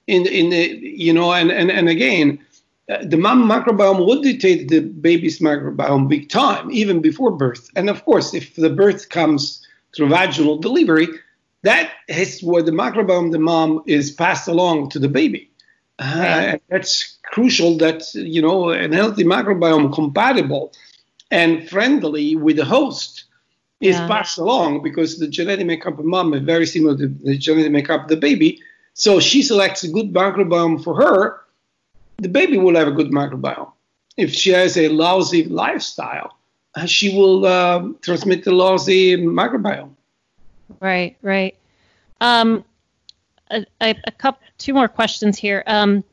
in 0.07 0.27
in 0.27 0.49
the 0.49 0.63
you 0.83 1.13
know 1.13 1.31
and 1.31 1.49
and 1.49 1.71
and 1.71 1.87
again. 1.87 2.39
Uh, 2.87 3.03
the 3.03 3.17
mom 3.17 3.49
microbiome 3.49 4.05
would 4.05 4.21
dictate 4.21 4.67
the 4.67 4.81
baby's 4.81 5.39
microbiome 5.39 6.09
big 6.09 6.29
time, 6.29 6.69
even 6.69 7.01
before 7.01 7.31
birth. 7.31 7.69
And 7.75 7.89
of 7.89 8.03
course, 8.03 8.33
if 8.33 8.53
the 8.55 8.69
birth 8.69 9.09
comes 9.09 9.64
through 9.95 10.09
vaginal 10.09 10.57
delivery, 10.57 11.07
that 11.63 11.91
is 12.07 12.41
where 12.43 12.61
the 12.61 12.71
microbiome 12.71 13.31
the 13.31 13.39
mom 13.39 13.81
is 13.85 14.11
passed 14.11 14.47
along 14.47 14.89
to 14.89 14.99
the 14.99 15.09
baby. 15.09 15.49
Uh, 15.97 16.57
that's 16.69 17.17
crucial 17.23 17.77
that 17.77 18.13
you 18.13 18.41
know 18.41 18.71
a 18.71 18.93
healthy 18.93 19.23
microbiome 19.23 19.93
compatible 19.93 20.73
and 21.31 21.67
friendly 21.69 22.35
with 22.35 22.57
the 22.57 22.65
host 22.65 23.25
is 23.81 23.95
yeah. 23.95 24.07
passed 24.07 24.37
along 24.37 24.83
because 24.83 25.19
the 25.19 25.27
genetic 25.27 25.65
makeup 25.65 25.97
of 25.97 26.05
mom 26.05 26.33
is 26.33 26.43
very 26.43 26.65
similar 26.65 26.97
to 26.97 27.07
the 27.07 27.37
genetic 27.37 27.71
makeup 27.71 28.03
of 28.03 28.07
the 28.09 28.17
baby. 28.17 28.59
So 28.93 29.19
she 29.19 29.41
selects 29.41 29.83
a 29.83 29.89
good 29.89 30.13
microbiome 30.13 30.83
for 30.83 30.95
her, 30.95 31.41
the 32.17 32.29
baby 32.29 32.57
will 32.57 32.75
have 32.75 32.87
a 32.87 32.91
good 32.91 33.11
microbiome. 33.11 33.71
If 34.17 34.33
she 34.33 34.51
has 34.51 34.77
a 34.77 34.87
lousy 34.87 35.43
lifestyle, 35.43 36.37
she 36.85 37.15
will 37.15 37.45
uh, 37.45 37.87
transmit 38.01 38.43
the 38.43 38.51
lousy 38.51 39.17
microbiome. 39.17 39.91
Right, 40.79 41.15
right. 41.21 41.55
Um, 42.21 42.65
a, 43.51 43.65
a, 43.81 44.11
couple, 44.11 44.41
two 44.57 44.73
more 44.73 44.87
questions 44.87 45.37
here. 45.37 45.63
Um, 45.67 46.03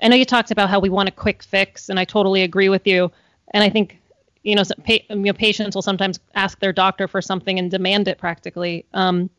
I 0.00 0.08
know 0.08 0.16
you 0.16 0.24
talked 0.24 0.50
about 0.50 0.70
how 0.70 0.80
we 0.80 0.88
want 0.88 1.08
a 1.08 1.12
quick 1.12 1.42
fix, 1.42 1.88
and 1.88 1.98
I 1.98 2.04
totally 2.04 2.42
agree 2.42 2.68
with 2.68 2.86
you. 2.86 3.10
And 3.52 3.62
I 3.62 3.68
think 3.68 4.00
you 4.42 4.54
know, 4.54 4.62
pa- 4.84 5.04
you 5.10 5.16
know 5.16 5.32
patients 5.32 5.74
will 5.74 5.82
sometimes 5.82 6.18
ask 6.34 6.58
their 6.60 6.72
doctor 6.72 7.08
for 7.08 7.20
something 7.20 7.58
and 7.58 7.70
demand 7.70 8.08
it 8.08 8.18
practically. 8.18 8.86
Um, 8.94 9.30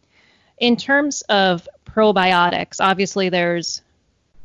in 0.59 0.75
terms 0.75 1.21
of 1.23 1.67
probiotics, 1.85 2.77
obviously 2.79 3.29
there's, 3.29 3.81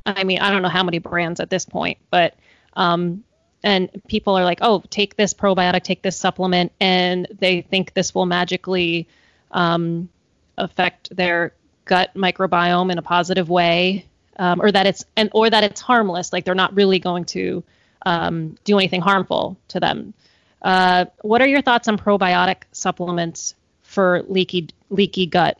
I 0.07 0.25
mean, 0.25 0.39
I 0.39 0.51
don't 0.51 0.63
know 0.63 0.69
how 0.69 0.85
many 0.85 0.99
brands 0.99 1.41
at 1.41 1.51
this 1.51 1.65
point, 1.65 1.99
but 2.11 2.35
um, 2.75 3.25
and 3.65 3.89
people 4.09 4.37
are 4.37 4.45
like, 4.45 4.59
oh, 4.61 4.85
take 4.91 5.17
this 5.17 5.33
probiotic, 5.33 5.83
take 5.83 6.03
this 6.03 6.17
supplement, 6.17 6.71
and 6.81 7.27
they 7.41 7.63
think 7.63 7.95
this 7.95 8.15
will 8.15 8.27
magically 8.27 9.09
um, 9.53 10.11
affect 10.59 11.17
their 11.17 11.55
gut 11.87 12.11
microbiome 12.15 12.93
in 12.93 12.99
a 12.99 13.03
positive 13.03 13.49
way, 13.49 14.05
um, 14.39 14.61
or 14.61 14.71
that 14.71 14.87
it's 14.87 15.05
and 15.17 15.31
or 15.33 15.49
that 15.49 15.65
it's 15.65 15.81
harmless, 15.81 16.33
like 16.33 16.45
they're 16.45 16.55
not 16.55 16.75
really 16.75 16.99
going 16.99 17.25
to 17.25 17.65
um, 18.05 18.55
do 18.65 18.79
anything 18.79 19.01
harmful 19.01 19.57
to 19.69 19.81
them. 19.81 20.13
Uh, 20.61 21.07
what 21.23 21.41
are 21.41 21.49
your 21.49 21.63
thoughts 21.63 21.89
on 21.89 21.97
probiotic 21.97 22.65
supplements 22.73 23.55
for 23.83 24.23
leaky 24.29 24.69
leaky 24.91 25.25
gut? 25.25 25.57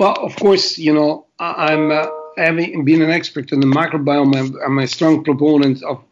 Well, 0.00 0.16
of 0.20 0.34
course, 0.34 0.78
you 0.78 0.92
know 0.92 1.26
I'm 1.38 1.92
uh, 1.92 2.06
having 2.36 2.84
been 2.84 3.02
an 3.02 3.10
expert 3.10 3.52
in 3.52 3.60
the 3.60 3.68
microbiome. 3.68 4.34
I'm, 4.34 4.60
I'm 4.66 4.78
a 4.78 4.86
strong 4.88 5.22
proponent 5.22 5.84
of 5.84 6.02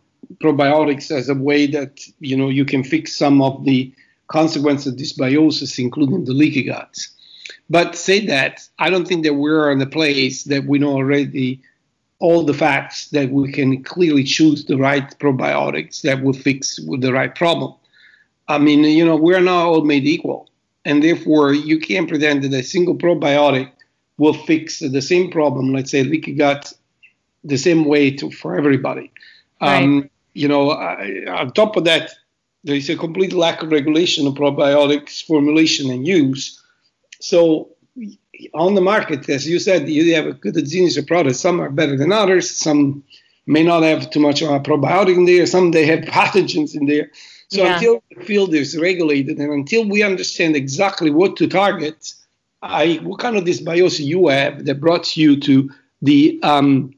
probiotics 0.43 1.11
as 1.11 1.29
a 1.29 1.35
way 1.35 1.67
that 1.67 2.01
you 2.21 2.37
know 2.37 2.49
you 2.49 2.65
can 2.65 2.85
fix 2.85 3.15
some 3.17 3.41
of 3.43 3.65
the 3.65 3.93
consequences 4.29 4.93
of 4.93 4.99
dysbiosis, 4.99 5.79
including 5.79 6.25
the 6.25 6.33
leaky 6.33 6.63
guts. 6.63 7.11
But 7.69 7.97
say 7.97 8.27
that 8.27 8.67
I 8.79 8.91
don't 8.91 9.07
think 9.07 9.25
that 9.25 9.35
we're 9.35 9.71
in 9.73 9.81
a 9.81 9.87
place 9.87 10.45
that 10.45 10.65
we 10.65 10.79
know 10.79 10.93
already 10.93 11.63
all 12.21 12.45
the 12.45 12.55
facts 12.55 13.09
that 13.09 13.31
we 13.31 13.53
can 13.53 13.83
clearly 13.83 14.25
choose 14.25 14.65
the 14.65 14.77
right 14.77 15.19
probiotics 15.19 16.03
that 16.03 16.23
will 16.23 16.33
fix 16.33 16.77
the 16.77 17.13
right 17.13 17.35
problem. 17.35 17.75
I 18.49 18.59
mean, 18.59 18.85
you 18.85 19.05
know, 19.05 19.17
we're 19.17 19.41
not 19.41 19.67
all 19.67 19.85
made 19.85 20.05
equal, 20.05 20.51
and 20.85 21.03
therefore 21.03 21.53
you 21.53 21.79
can't 21.79 22.09
pretend 22.09 22.45
that 22.45 22.53
a 22.53 22.63
single 22.63 22.97
probiotic 22.97 23.71
will 24.17 24.35
fix 24.35 24.79
the 24.79 25.03
same 25.03 25.31
problem. 25.31 25.73
Let's 25.73 25.91
say 25.91 26.05
leaky 26.05 26.35
gut, 26.35 26.73
the 27.43 27.57
same 27.57 27.85
way 27.85 28.11
to 28.13 28.31
for 28.31 28.57
everybody. 28.57 29.11
Right. 29.61 29.83
Um, 29.83 30.11
you 30.35 30.49
know, 30.49 30.71
I, 30.71 31.25
on 31.29 31.53
top 31.53 31.77
of 31.77 31.85
that, 31.85 32.11
there 32.65 32.77
is 32.77 32.91
a 32.91 32.97
complete 32.97 33.33
lack 33.33 33.63
of 33.63 33.71
regulation 33.71 34.27
of 34.27 34.35
probiotics 34.35 35.25
formulation 35.25 35.91
and 35.91 36.07
use. 36.07 36.61
So 37.21 37.71
on 38.53 38.75
the 38.75 38.81
market, 38.81 39.29
as 39.29 39.49
you 39.49 39.59
said, 39.59 39.89
you 39.89 40.15
have 40.15 40.27
a 40.27 40.33
good 40.33 40.55
genius 40.67 40.97
of 40.97 41.07
products. 41.07 41.41
Some 41.41 41.61
are 41.61 41.71
better 41.71 41.97
than 41.97 42.13
others. 42.13 42.51
Some 42.51 43.05
may 43.47 43.63
not 43.63 43.83
have 43.83 44.11
too 44.11 44.21
much 44.21 44.43
of 44.43 44.51
a 44.51 44.61
probiotic 44.61 45.17
in 45.17 45.27
there. 45.27 45.47
Some 45.47 45.71
they 45.71 45.87
have 45.87 46.01
pathogens 46.17 46.75
in 46.75 46.87
there. 46.87 47.11
So 47.49 47.63
yeah. 47.63 47.75
until 47.75 48.03
the 48.11 48.25
field 48.25 48.55
is 48.55 48.77
regulated 48.77 49.39
and 49.39 49.53
until 49.53 49.89
we 49.89 50.03
understand 50.03 50.57
exactly 50.57 51.11
what 51.11 51.37
to 51.37 51.47
target, 51.47 52.13
I, 52.63 52.95
what 53.03 53.21
kind 53.21 53.37
of 53.37 53.45
dysbiosis 53.45 54.05
you 54.05 54.29
have 54.29 54.65
that 54.65 54.81
brought 54.81 55.17
you 55.17 55.39
to 55.41 55.71
the 56.01 56.41
um, 56.43 56.95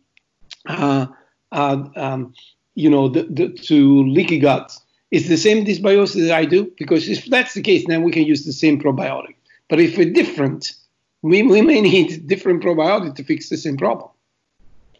uh, 0.67 1.07
uh, 1.51 1.85
um, 1.97 2.35
you 2.77 2.89
know 2.89 3.09
the, 3.09 3.25
the, 3.25 3.49
to 3.49 4.05
leaky 4.05 4.39
gut 4.39 4.73
is 5.11 5.29
the 5.29 5.37
same 5.37 5.65
dysbiosis 5.65 6.29
that 6.29 6.37
I 6.37 6.45
do 6.45 6.73
because 6.79 7.09
if 7.09 7.25
that's 7.27 7.55
the 7.55 7.63
case, 7.63 7.85
then 7.89 8.03
we 8.03 8.13
can 8.13 8.23
use 8.23 8.45
the 8.45 8.53
same 8.53 8.81
probiotic. 8.81 9.35
But 9.69 9.81
if 9.81 9.97
we're 9.97 10.13
different, 10.13 10.73
we, 11.23 11.43
we 11.43 11.63
may 11.63 11.81
need 11.81 12.27
different 12.27 12.63
probiotic 12.63 13.17
to 13.17 13.25
fix 13.25 13.49
the 13.49 13.57
same 13.57 13.77
problem. 13.77 14.11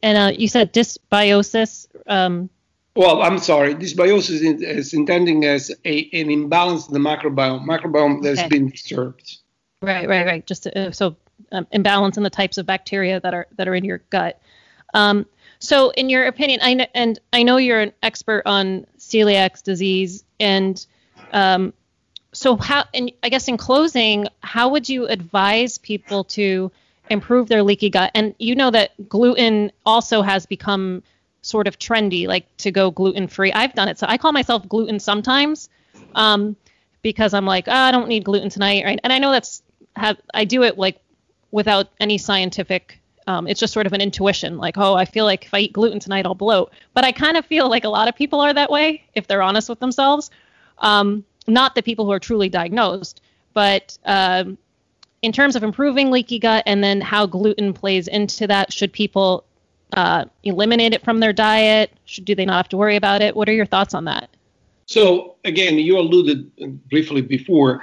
And 0.03 0.19
uh, 0.19 0.33
you 0.37 0.49
said 0.49 0.73
dysbiosis. 0.73 1.87
Um... 2.07 2.51
Well, 2.95 3.23
I'm 3.23 3.39
sorry. 3.39 3.75
Dysbiosis 3.75 4.41
is, 4.43 4.63
is 4.63 4.95
intending 4.95 5.45
as 5.45 5.71
a, 5.85 6.09
an 6.13 6.31
imbalance 6.31 6.89
in 6.89 6.95
the 6.95 7.01
microbiome, 7.01 7.67
microbiome 7.67 8.23
that 8.23 8.39
okay. 8.39 8.49
been 8.49 8.71
disturbed. 8.71 9.39
Right, 9.83 10.09
right, 10.09 10.25
right. 10.25 10.47
Just 10.47 10.63
to, 10.65 10.89
uh, 10.89 10.91
so 10.93 11.17
um, 11.53 11.67
imbalance 11.73 12.17
in 12.17 12.23
the 12.23 12.31
types 12.31 12.59
of 12.59 12.65
bacteria 12.65 13.21
that 13.21 13.35
are 13.35 13.47
that 13.57 13.69
are 13.69 13.75
in 13.75 13.85
your 13.85 13.99
gut. 14.11 14.41
Um, 14.95 15.27
so, 15.59 15.91
in 15.91 16.09
your 16.09 16.27
opinion, 16.27 16.61
I 16.63 16.89
and 16.95 17.19
I 17.33 17.43
know 17.43 17.57
you're 17.57 17.81
an 17.81 17.93
expert 18.03 18.43
on 18.47 18.87
celiac 18.99 19.63
disease, 19.63 20.25
and 20.39 20.85
um, 21.33 21.73
so 22.37 22.57
how 22.57 22.85
and 22.93 23.11
i 23.23 23.29
guess 23.31 23.49
in 23.49 23.57
closing 23.57 24.27
how 24.41 24.69
would 24.69 24.89
you 24.89 25.07
advise 25.07 25.79
people 25.79 26.23
to 26.25 26.71
improve 27.09 27.49
their 27.49 27.63
leaky 27.63 27.89
gut? 27.89 28.11
And 28.15 28.35
you 28.39 28.55
know 28.55 28.71
that 28.71 29.09
gluten 29.09 29.73
also 29.87 30.23
has 30.23 30.45
become 30.45 31.03
sort 31.41 31.67
of 31.69 31.79
trendy 31.79 32.27
like 32.27 32.45
to 32.59 32.73
go 32.73 32.91
gluten 32.91 33.29
free 33.29 33.53
i've 33.53 33.73
done 33.75 33.89
it 33.89 33.99
so 33.99 34.07
i 34.09 34.19
call 34.19 34.33
myself 34.33 34.69
gluten 34.69 34.99
sometimes 34.99 35.69
um, 36.15 36.57
because 37.03 37.33
i'm 37.33 37.47
like 37.47 37.69
oh, 37.69 37.73
i 37.73 37.93
don't 37.93 38.09
need 38.09 38.25
gluten 38.25 38.51
tonight 38.51 38.85
right? 38.85 39.01
And 39.03 39.13
i 39.13 39.19
know 39.19 39.31
that's 39.31 39.63
have 39.95 40.19
i 40.35 40.45
do 40.45 40.63
it 40.65 40.77
like 40.77 41.01
without 41.53 41.89
any 42.01 42.19
scientific 42.19 43.01
um, 43.27 43.47
it's 43.47 43.61
just 43.61 43.73
sort 43.73 43.87
of 43.87 43.93
an 43.93 44.01
intuition 44.01 44.57
like 44.57 44.77
oh 44.79 44.95
i 44.95 45.05
feel 45.05 45.25
like 45.25 45.45
if 45.47 45.55
i 45.55 45.59
eat 45.59 45.73
gluten 45.73 45.99
tonight 45.99 46.27
i'll 46.27 46.35
bloat 46.35 46.73
but 46.95 47.05
i 47.05 47.13
kind 47.13 47.37
of 47.37 47.45
feel 47.45 47.69
like 47.69 47.85
a 47.85 47.89
lot 47.89 48.09
of 48.09 48.15
people 48.15 48.41
are 48.41 48.55
that 48.55 48.71
way 48.71 49.03
if 49.15 49.27
they're 49.27 49.43
honest 49.43 49.69
with 49.69 49.81
themselves 49.81 50.31
um, 50.79 51.25
not 51.47 51.75
the 51.75 51.83
people 51.83 52.05
who 52.05 52.13
are 52.13 52.21
truly 52.21 52.49
diagnosed, 52.49 53.21
but 53.55 53.97
um, 54.05 54.59
in 55.23 55.33
terms 55.33 55.57
of 55.57 55.63
improving 55.63 56.11
leaky 56.11 56.39
gut 56.39 56.63
and 56.67 56.83
then 56.83 57.01
how 57.01 57.27
gluten 57.27 57.73
plays 57.73 58.09
into 58.09 58.47
that, 58.47 58.73
should 58.73 58.93
people 58.93 59.45
uh, 59.93 60.25
eliminate 60.43 60.93
it 60.93 61.05
from 61.05 61.21
their 61.21 61.33
diet? 61.33 61.93
Should 62.05 62.25
do 62.25 62.35
they 62.35 62.45
not 62.45 62.57
have 62.57 62.69
to 62.71 62.77
worry 62.77 62.97
about 62.97 63.23
it? 63.23 63.37
What 63.37 63.49
are 63.49 63.53
your 63.53 63.67
thoughts 63.67 63.95
on 63.95 64.05
that? 64.05 64.31
So 64.87 65.37
again, 65.45 65.79
you 65.79 65.99
alluded 65.99 66.51
briefly 66.89 67.21
before, 67.21 67.83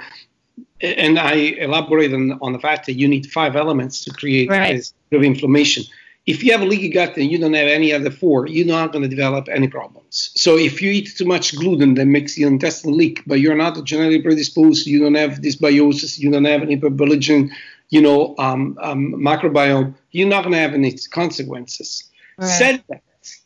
and 0.84 1.18
I 1.18 1.34
elaborate 1.34 2.12
on, 2.12 2.38
on 2.40 2.52
the 2.52 2.58
fact 2.58 2.86
that 2.86 2.94
you 2.94 3.08
need 3.08 3.26
five 3.30 3.56
elements 3.56 4.04
to 4.04 4.12
create 4.12 4.50
right. 4.50 4.92
of 5.12 5.22
inflammation 5.22 5.84
if 6.26 6.42
you 6.42 6.52
have 6.52 6.62
a 6.62 6.64
leaky 6.64 6.88
gut 6.88 7.16
and 7.16 7.30
you 7.30 7.38
don't 7.38 7.52
have 7.52 7.68
any 7.68 7.92
other 7.92 8.10
four, 8.10 8.46
you're 8.46 8.66
not 8.66 8.92
going 8.92 9.02
to 9.02 9.08
develop 9.08 9.48
any 9.50 9.68
problems. 9.68 10.30
So 10.34 10.56
if 10.56 10.80
you 10.80 10.90
eat 10.90 11.14
too 11.16 11.26
much 11.26 11.54
gluten 11.56 11.94
that 11.94 12.06
makes 12.06 12.38
your 12.38 12.48
intestine 12.48 12.96
leak, 12.96 13.22
but 13.26 13.40
you're 13.40 13.56
not 13.56 13.82
genetically 13.84 14.22
predisposed, 14.22 14.86
you 14.86 15.00
don't 15.00 15.16
have 15.16 15.40
dysbiosis, 15.40 16.18
you 16.18 16.30
don't 16.30 16.46
have 16.46 16.62
any 16.62 16.76
hyper-belligerent, 16.76 17.52
you 17.90 18.00
know, 18.00 18.34
um, 18.38 18.78
um, 18.80 19.12
microbiome, 19.14 19.94
you're 20.12 20.28
not 20.28 20.44
going 20.44 20.52
to 20.52 20.58
have 20.58 20.72
any 20.72 20.96
consequences. 21.10 22.10
Right. 22.38 22.48
Said 22.48 22.84
that, 22.88 23.02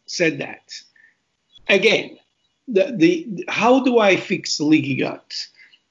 said 0.06 0.38
that. 0.38 0.72
Again, 1.68 2.16
the, 2.68 2.94
the 2.96 3.44
how 3.48 3.82
do 3.82 3.98
I 3.98 4.16
fix 4.16 4.60
leaky 4.60 4.96
gut? 4.96 5.48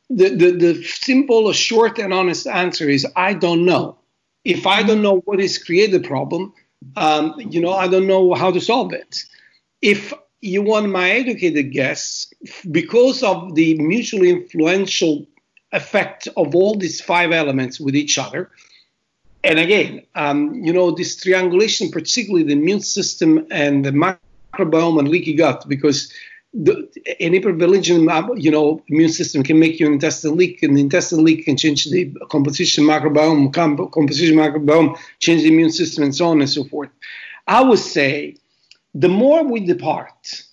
The, 0.09 0.29
the, 0.29 0.51
the 0.51 0.83
simple, 0.83 1.51
short, 1.51 1.99
and 1.99 2.13
honest 2.13 2.47
answer 2.47 2.89
is 2.89 3.05
I 3.15 3.33
don't 3.33 3.65
know. 3.65 3.97
If 4.43 4.65
I 4.65 4.83
don't 4.83 5.01
know 5.01 5.17
what 5.25 5.41
is 5.41 5.57
created 5.57 6.01
the 6.01 6.07
problem, 6.07 6.53
um, 6.95 7.35
you 7.37 7.59
know, 7.59 7.73
I 7.73 7.87
don't 7.87 8.07
know 8.07 8.33
how 8.33 8.51
to 8.51 8.61
solve 8.61 8.93
it. 8.93 9.23
If 9.81 10.13
you 10.41 10.61
want 10.61 10.89
my 10.89 11.09
educated 11.09 11.71
guess, 11.71 12.31
because 12.71 13.23
of 13.23 13.55
the 13.55 13.77
mutually 13.79 14.29
influential 14.29 15.27
effect 15.73 16.29
of 16.37 16.55
all 16.55 16.75
these 16.77 17.01
five 17.01 17.31
elements 17.31 17.79
with 17.79 17.95
each 17.95 18.17
other, 18.17 18.49
and 19.43 19.59
again, 19.59 20.03
um, 20.15 20.53
you 20.53 20.73
know, 20.73 20.91
this 20.91 21.15
triangulation, 21.15 21.89
particularly 21.89 22.43
the 22.43 22.53
immune 22.53 22.81
system 22.81 23.47
and 23.51 23.83
the 23.83 23.91
microbiome 23.91 24.99
and 24.99 25.09
leaky 25.09 25.33
gut, 25.33 25.65
because 25.67 26.11
the, 26.53 26.75
an 27.19 27.33
hypervigilant, 27.33 28.41
you 28.41 28.51
know, 28.51 28.83
immune 28.87 29.09
system 29.09 29.43
can 29.43 29.59
make 29.59 29.79
your 29.79 29.91
intestine 29.91 30.35
leak, 30.35 30.63
and 30.63 30.75
the 30.75 30.81
intestine 30.81 31.23
leak 31.23 31.45
can 31.45 31.57
change 31.57 31.85
the 31.89 32.13
composition 32.29 32.83
microbiome, 32.83 33.53
comp- 33.53 33.91
composition 33.91 34.35
microbiome, 34.35 34.97
change 35.19 35.43
the 35.43 35.49
immune 35.49 35.71
system, 35.71 36.03
and 36.03 36.15
so 36.15 36.27
on 36.27 36.39
and 36.39 36.49
so 36.49 36.63
forth. 36.63 36.89
I 37.47 37.61
would 37.61 37.79
say 37.79 38.37
the 38.93 39.09
more 39.09 39.43
we 39.43 39.59
depart 39.59 40.43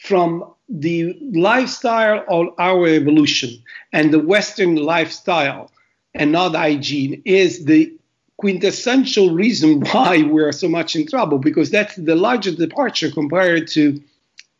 from 0.00 0.54
the 0.68 1.18
lifestyle 1.32 2.24
of 2.28 2.48
our 2.58 2.86
evolution 2.86 3.50
and 3.92 4.12
the 4.12 4.18
Western 4.18 4.76
lifestyle 4.76 5.70
and 6.14 6.32
not 6.32 6.54
hygiene 6.54 7.22
is 7.24 7.64
the 7.64 7.92
quintessential 8.36 9.30
reason 9.30 9.80
why 9.92 10.22
we're 10.22 10.52
so 10.52 10.68
much 10.68 10.94
in 10.94 11.06
trouble 11.06 11.38
because 11.38 11.70
that's 11.70 11.96
the 11.96 12.14
larger 12.14 12.54
departure 12.54 13.10
compared 13.10 13.66
to 13.68 14.00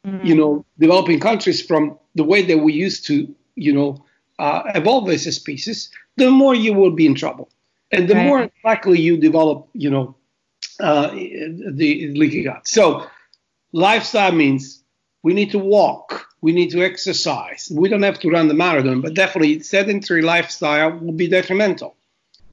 mm-hmm. 0.08 0.26
you 0.26 0.34
know 0.34 0.64
developing 0.78 1.20
countries 1.20 1.60
from 1.60 1.98
the 2.14 2.24
way 2.24 2.42
that 2.42 2.58
we 2.58 2.72
used 2.72 3.06
to 3.06 3.34
you 3.54 3.72
know 3.72 4.04
uh, 4.38 4.62
evolve 4.74 5.08
as 5.10 5.26
a 5.26 5.32
species 5.32 5.90
the 6.16 6.30
more 6.30 6.54
you 6.54 6.72
will 6.72 6.90
be 6.90 7.06
in 7.06 7.14
trouble 7.14 7.48
and 7.90 8.08
the 8.08 8.14
right. 8.14 8.26
more 8.26 8.50
likely 8.64 9.00
you 9.00 9.16
develop 9.16 9.68
you 9.72 9.90
know 9.90 10.14
uh, 10.80 11.08
the 11.10 12.12
leaky 12.14 12.42
gut 12.44 12.66
so 12.66 13.06
lifestyle 13.72 14.32
means 14.32 14.82
we 15.22 15.34
need 15.34 15.50
to 15.50 15.58
walk 15.58 16.26
we 16.40 16.52
need 16.52 16.70
to 16.70 16.82
exercise 16.82 17.70
we 17.74 17.88
don't 17.88 18.02
have 18.02 18.18
to 18.18 18.30
run 18.30 18.48
the 18.48 18.54
marathon 18.54 19.00
but 19.00 19.14
definitely 19.14 19.60
sedentary 19.60 20.22
lifestyle 20.22 20.90
will 20.98 21.12
be 21.12 21.28
detrimental 21.28 21.96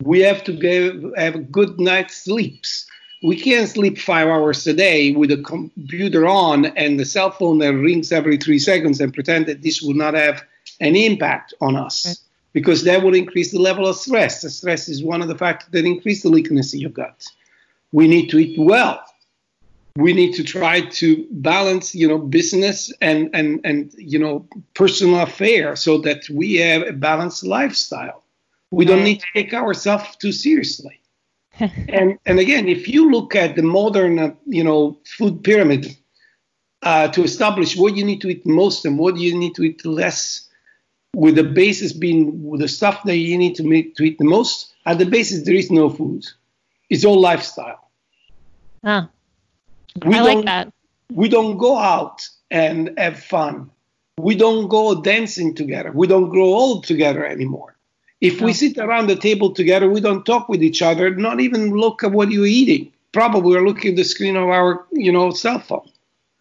we 0.01 0.19
have 0.21 0.43
to 0.45 0.53
get, 0.53 0.95
have 1.17 1.51
good 1.51 1.79
night's 1.79 2.17
sleeps. 2.17 2.87
We 3.25 3.37
can't 3.37 3.67
sleep 3.67 3.97
five 3.97 4.27
hours 4.27 4.67
a 4.67 4.73
day 4.73 5.11
with 5.11 5.31
a 5.31 5.37
computer 5.37 6.27
on 6.27 6.65
and 6.77 6.99
the 6.99 7.05
cell 7.05 7.31
phone 7.31 7.57
that 7.57 7.73
rings 7.73 8.11
every 8.11 8.37
three 8.37 8.59
seconds 8.59 9.01
and 9.01 9.11
pretend 9.11 9.47
that 9.47 9.63
this 9.63 9.81
will 9.81 9.95
not 9.95 10.13
have 10.13 10.43
an 10.79 10.95
impact 10.95 11.51
on 11.59 11.75
us 11.75 12.05
right. 12.05 12.17
because 12.53 12.83
that 12.83 13.01
will 13.01 13.15
increase 13.15 13.51
the 13.51 13.57
level 13.57 13.87
of 13.87 13.95
stress. 13.95 14.43
The 14.43 14.51
stress 14.51 14.87
is 14.87 15.03
one 15.03 15.23
of 15.23 15.27
the 15.27 15.35
factors 15.35 15.71
that 15.71 15.85
increase 15.85 16.21
the 16.21 16.29
leakiness 16.29 16.75
in 16.75 16.81
your 16.81 16.91
gut. 16.91 17.25
We 17.91 18.07
need 18.07 18.29
to 18.29 18.37
eat 18.37 18.59
well. 18.59 19.03
We 19.95 20.13
need 20.13 20.33
to 20.35 20.43
try 20.43 20.81
to 20.81 21.25
balance, 21.31 21.95
you 21.95 22.07
know, 22.07 22.19
business 22.19 22.93
and 23.01 23.31
and 23.33 23.59
and 23.63 23.91
you 23.97 24.19
know 24.19 24.45
personal 24.75 25.21
affair 25.21 25.75
so 25.75 25.97
that 25.99 26.29
we 26.29 26.57
have 26.57 26.83
a 26.83 26.93
balanced 26.93 27.43
lifestyle. 27.43 28.21
We 28.69 28.85
don't 28.85 29.03
need 29.03 29.21
to 29.21 29.27
take 29.33 29.51
ourselves 29.55 30.15
too 30.17 30.31
seriously. 30.31 30.99
and 31.89 32.17
and 32.25 32.39
again, 32.39 32.67
if 32.67 32.87
you 32.87 33.09
look 33.09 33.35
at 33.35 33.55
the 33.55 33.61
modern, 33.61 34.19
uh, 34.19 34.33
you 34.45 34.63
know, 34.63 34.97
food 35.05 35.43
pyramid 35.43 35.95
uh, 36.83 37.07
to 37.09 37.23
establish 37.23 37.77
what 37.77 37.95
you 37.95 38.03
need 38.03 38.21
to 38.21 38.29
eat 38.29 38.45
most 38.45 38.85
and 38.85 38.99
what 38.99 39.17
you 39.17 39.37
need 39.37 39.55
to 39.55 39.63
eat 39.63 39.85
less, 39.85 40.49
with 41.15 41.35
the 41.35 41.43
basis 41.43 41.93
being 41.93 42.57
the 42.57 42.67
stuff 42.67 43.03
that 43.03 43.17
you 43.17 43.37
need 43.37 43.55
to 43.55 43.63
make 43.63 43.95
to 43.95 44.03
eat 44.03 44.17
the 44.17 44.25
most, 44.25 44.73
at 44.85 44.99
the 44.99 45.05
basis 45.05 45.45
there 45.45 45.55
is 45.55 45.71
no 45.71 45.89
food. 45.89 46.25
It's 46.89 47.05
all 47.05 47.19
lifestyle. 47.19 47.89
Ah, 48.83 49.09
we 50.05 50.15
I 50.15 50.21
like 50.21 50.45
that. 50.45 50.73
We 51.11 51.29
don't 51.29 51.57
go 51.57 51.77
out 51.77 52.27
and 52.51 52.91
have 52.97 53.19
fun. 53.19 53.71
We 54.17 54.35
don't 54.35 54.67
go 54.67 55.01
dancing 55.01 55.55
together. 55.55 55.91
We 55.91 56.07
don't 56.07 56.29
grow 56.29 56.45
old 56.45 56.83
together 56.85 57.25
anymore. 57.25 57.74
If 58.25 58.41
we 58.41 58.53
sit 58.53 58.77
around 58.77 59.07
the 59.07 59.15
table 59.15 59.51
together, 59.51 59.89
we 59.89 60.01
don't 60.01 60.25
talk 60.25 60.49
with 60.49 60.63
each 60.63 60.81
other, 60.81 61.13
not 61.13 61.39
even 61.39 61.71
look 61.71 62.03
at 62.03 62.11
what 62.11 62.31
you're 62.31 62.45
eating. 62.45 62.91
Probably 63.11 63.55
we're 63.55 63.67
looking 63.67 63.91
at 63.91 63.97
the 63.97 64.03
screen 64.03 64.35
of 64.35 64.49
our, 64.49 64.85
you 64.91 65.11
know, 65.11 65.31
cell 65.31 65.59
phone. 65.59 65.89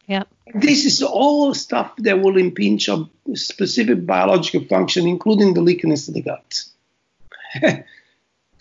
Yeah. 0.06 0.24
This 0.54 0.84
is 0.84 1.02
all 1.02 1.54
stuff 1.54 1.92
that 1.98 2.20
will 2.20 2.36
impinge 2.36 2.88
on 2.88 3.10
specific 3.34 4.04
biological 4.06 4.66
function, 4.66 5.06
including 5.06 5.54
the 5.54 5.60
leakiness 5.60 6.08
of 6.08 6.14
the 6.14 6.22
gut. 6.22 6.64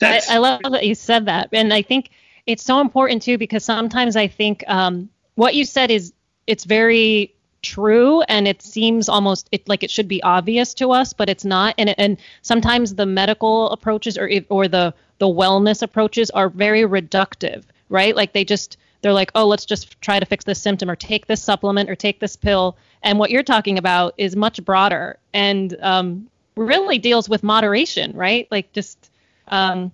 I, 0.02 0.22
I, 0.30 0.38
love 0.38 0.62
that 0.70 0.86
you 0.86 0.96
said 0.96 1.26
that, 1.26 1.50
and 1.54 1.74
I 1.74 1.82
think 1.82 2.10
it's 2.46 2.64
so 2.64 2.82
important 2.82 3.22
too 3.22 3.38
because 3.38 3.64
sometimes 3.64 4.16
I 4.16 4.28
think 4.28 4.64
um, 4.68 5.10
what 5.36 5.56
you 5.56 5.66
said 5.66 5.92
is 5.92 6.14
it's 6.46 6.66
very 6.66 7.34
true 7.64 8.22
and 8.24 8.48
it 8.48 8.62
seems 8.62 9.10
almost 9.10 9.48
it 9.52 9.68
like 9.68 9.84
it 9.84 9.90
should 9.90 10.08
be 10.08 10.22
obvious 10.24 10.74
to 10.74 10.92
us 10.92 11.14
but 11.14 11.30
it's 11.30 11.46
not 11.46 11.74
and 11.78 11.98
and 11.98 12.18
sometimes 12.42 12.96
the 12.96 13.06
medical 13.06 13.70
approaches 13.72 14.18
or 14.18 14.30
or 14.50 14.68
the 14.68 14.94
the 15.20 15.28
wellness 15.28 15.82
approaches 15.82 16.30
are 16.32 16.50
very 16.50 16.82
reductive 16.82 17.64
right? 17.94 18.16
Like 18.16 18.34
they 18.34 18.44
just 18.44 18.78
they're 19.02 19.14
like 19.14 19.32
oh 19.36 19.48
let's 19.48 19.66
just 19.66 20.02
try 20.02 20.20
to 20.20 20.26
fix 20.26 20.44
this 20.44 20.62
symptom 20.62 20.90
or 20.90 20.96
take 20.98 21.28
this 21.28 21.42
supplement 21.42 21.90
or 21.90 21.96
take 21.96 22.20
this 22.20 22.36
pill. 22.36 22.76
And 23.04 23.20
what 23.20 23.32
you're 23.32 23.44
talking 23.44 23.78
about 23.78 24.14
is 24.18 24.36
much 24.36 24.64
broader 24.66 25.18
and 25.34 25.78
um, 25.82 26.28
really 26.56 26.98
deals 26.98 27.30
with 27.30 27.44
moderation 27.44 28.12
right? 28.16 28.48
Like 28.52 28.74
just 28.74 29.12
um, 29.48 29.92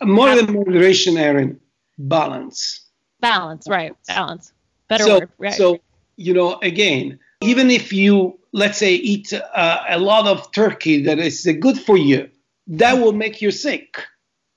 more 0.00 0.34
than 0.36 0.52
moderation 0.52 1.16
Erin 1.16 1.58
balance. 1.98 2.86
Balance 3.20 3.68
right 3.68 3.94
balance. 4.06 4.52
Better 4.88 5.04
so, 5.04 5.18
word 5.20 5.30
right. 5.38 5.54
so 5.54 5.80
you 6.22 6.32
know, 6.32 6.58
again, 6.62 7.18
even 7.42 7.70
if 7.70 7.92
you, 7.92 8.38
let's 8.52 8.78
say, 8.78 8.94
eat 8.94 9.32
uh, 9.32 9.82
a 9.88 9.98
lot 9.98 10.26
of 10.26 10.50
turkey 10.52 11.02
that 11.02 11.18
is 11.18 11.48
good 11.60 11.78
for 11.78 11.96
you, 11.96 12.30
that 12.68 12.94
will 12.94 13.12
make 13.12 13.42
you 13.42 13.50
sick. 13.50 14.04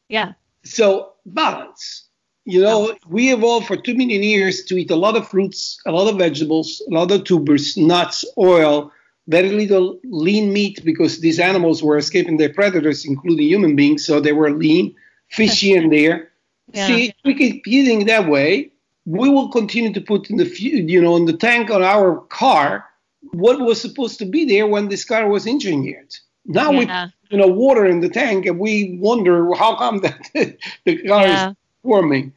Yeah. 0.09 0.33
So 0.63 1.13
balance. 1.25 2.03
You 2.47 2.61
know, 2.61 2.95
we 3.07 3.33
evolved 3.33 3.65
for 3.65 3.75
two 3.75 3.95
million 3.95 4.21
years 4.21 4.65
to 4.65 4.77
eat 4.77 4.91
a 4.91 4.95
lot 4.95 5.17
of 5.17 5.27
fruits, 5.27 5.81
a 5.87 5.91
lot 5.91 6.07
of 6.07 6.19
vegetables, 6.19 6.79
a 6.87 6.93
lot 6.93 7.09
of 7.09 7.23
tubers, 7.23 7.75
nuts, 7.75 8.23
oil, 8.37 8.91
very 9.27 9.49
little 9.49 9.99
lean 10.03 10.53
meat 10.53 10.85
because 10.85 11.19
these 11.21 11.39
animals 11.39 11.81
were 11.81 11.97
escaping 11.97 12.37
their 12.37 12.53
predators, 12.53 13.03
including 13.03 13.47
human 13.47 13.75
beings, 13.75 14.05
so 14.05 14.19
they 14.19 14.33
were 14.33 14.51
lean, 14.51 14.93
fishy 15.29 15.73
in 15.73 15.89
there. 15.89 16.29
Yeah. 16.71 16.87
See, 16.87 17.13
we 17.23 17.33
keep 17.33 17.67
eating 17.67 18.05
that 18.05 18.29
way, 18.29 18.71
we 19.05 19.29
will 19.29 19.49
continue 19.49 19.93
to 19.93 20.01
put 20.01 20.29
in 20.29 20.37
the 20.37 20.45
you 20.59 21.01
know 21.01 21.15
in 21.15 21.25
the 21.25 21.37
tank 21.37 21.69
on 21.69 21.83
our 21.83 22.21
car 22.29 22.85
what 23.31 23.59
was 23.59 23.79
supposed 23.81 24.19
to 24.19 24.25
be 24.25 24.45
there 24.45 24.67
when 24.67 24.89
this 24.89 25.05
car 25.05 25.27
was 25.27 25.47
engineered. 25.47 26.15
Now 26.45 26.71
yeah. 26.71 27.07
we 27.29 27.35
you 27.35 27.37
know 27.37 27.47
water 27.47 27.85
in 27.85 28.01
the 28.01 28.09
tank 28.09 28.45
and 28.45 28.59
we 28.59 28.97
wonder 28.99 29.53
how 29.55 29.75
come 29.75 30.01
that 30.01 30.31
the 30.85 31.07
car 31.07 31.25
yeah. 31.25 31.49
is 31.49 31.55
warming. 31.83 32.33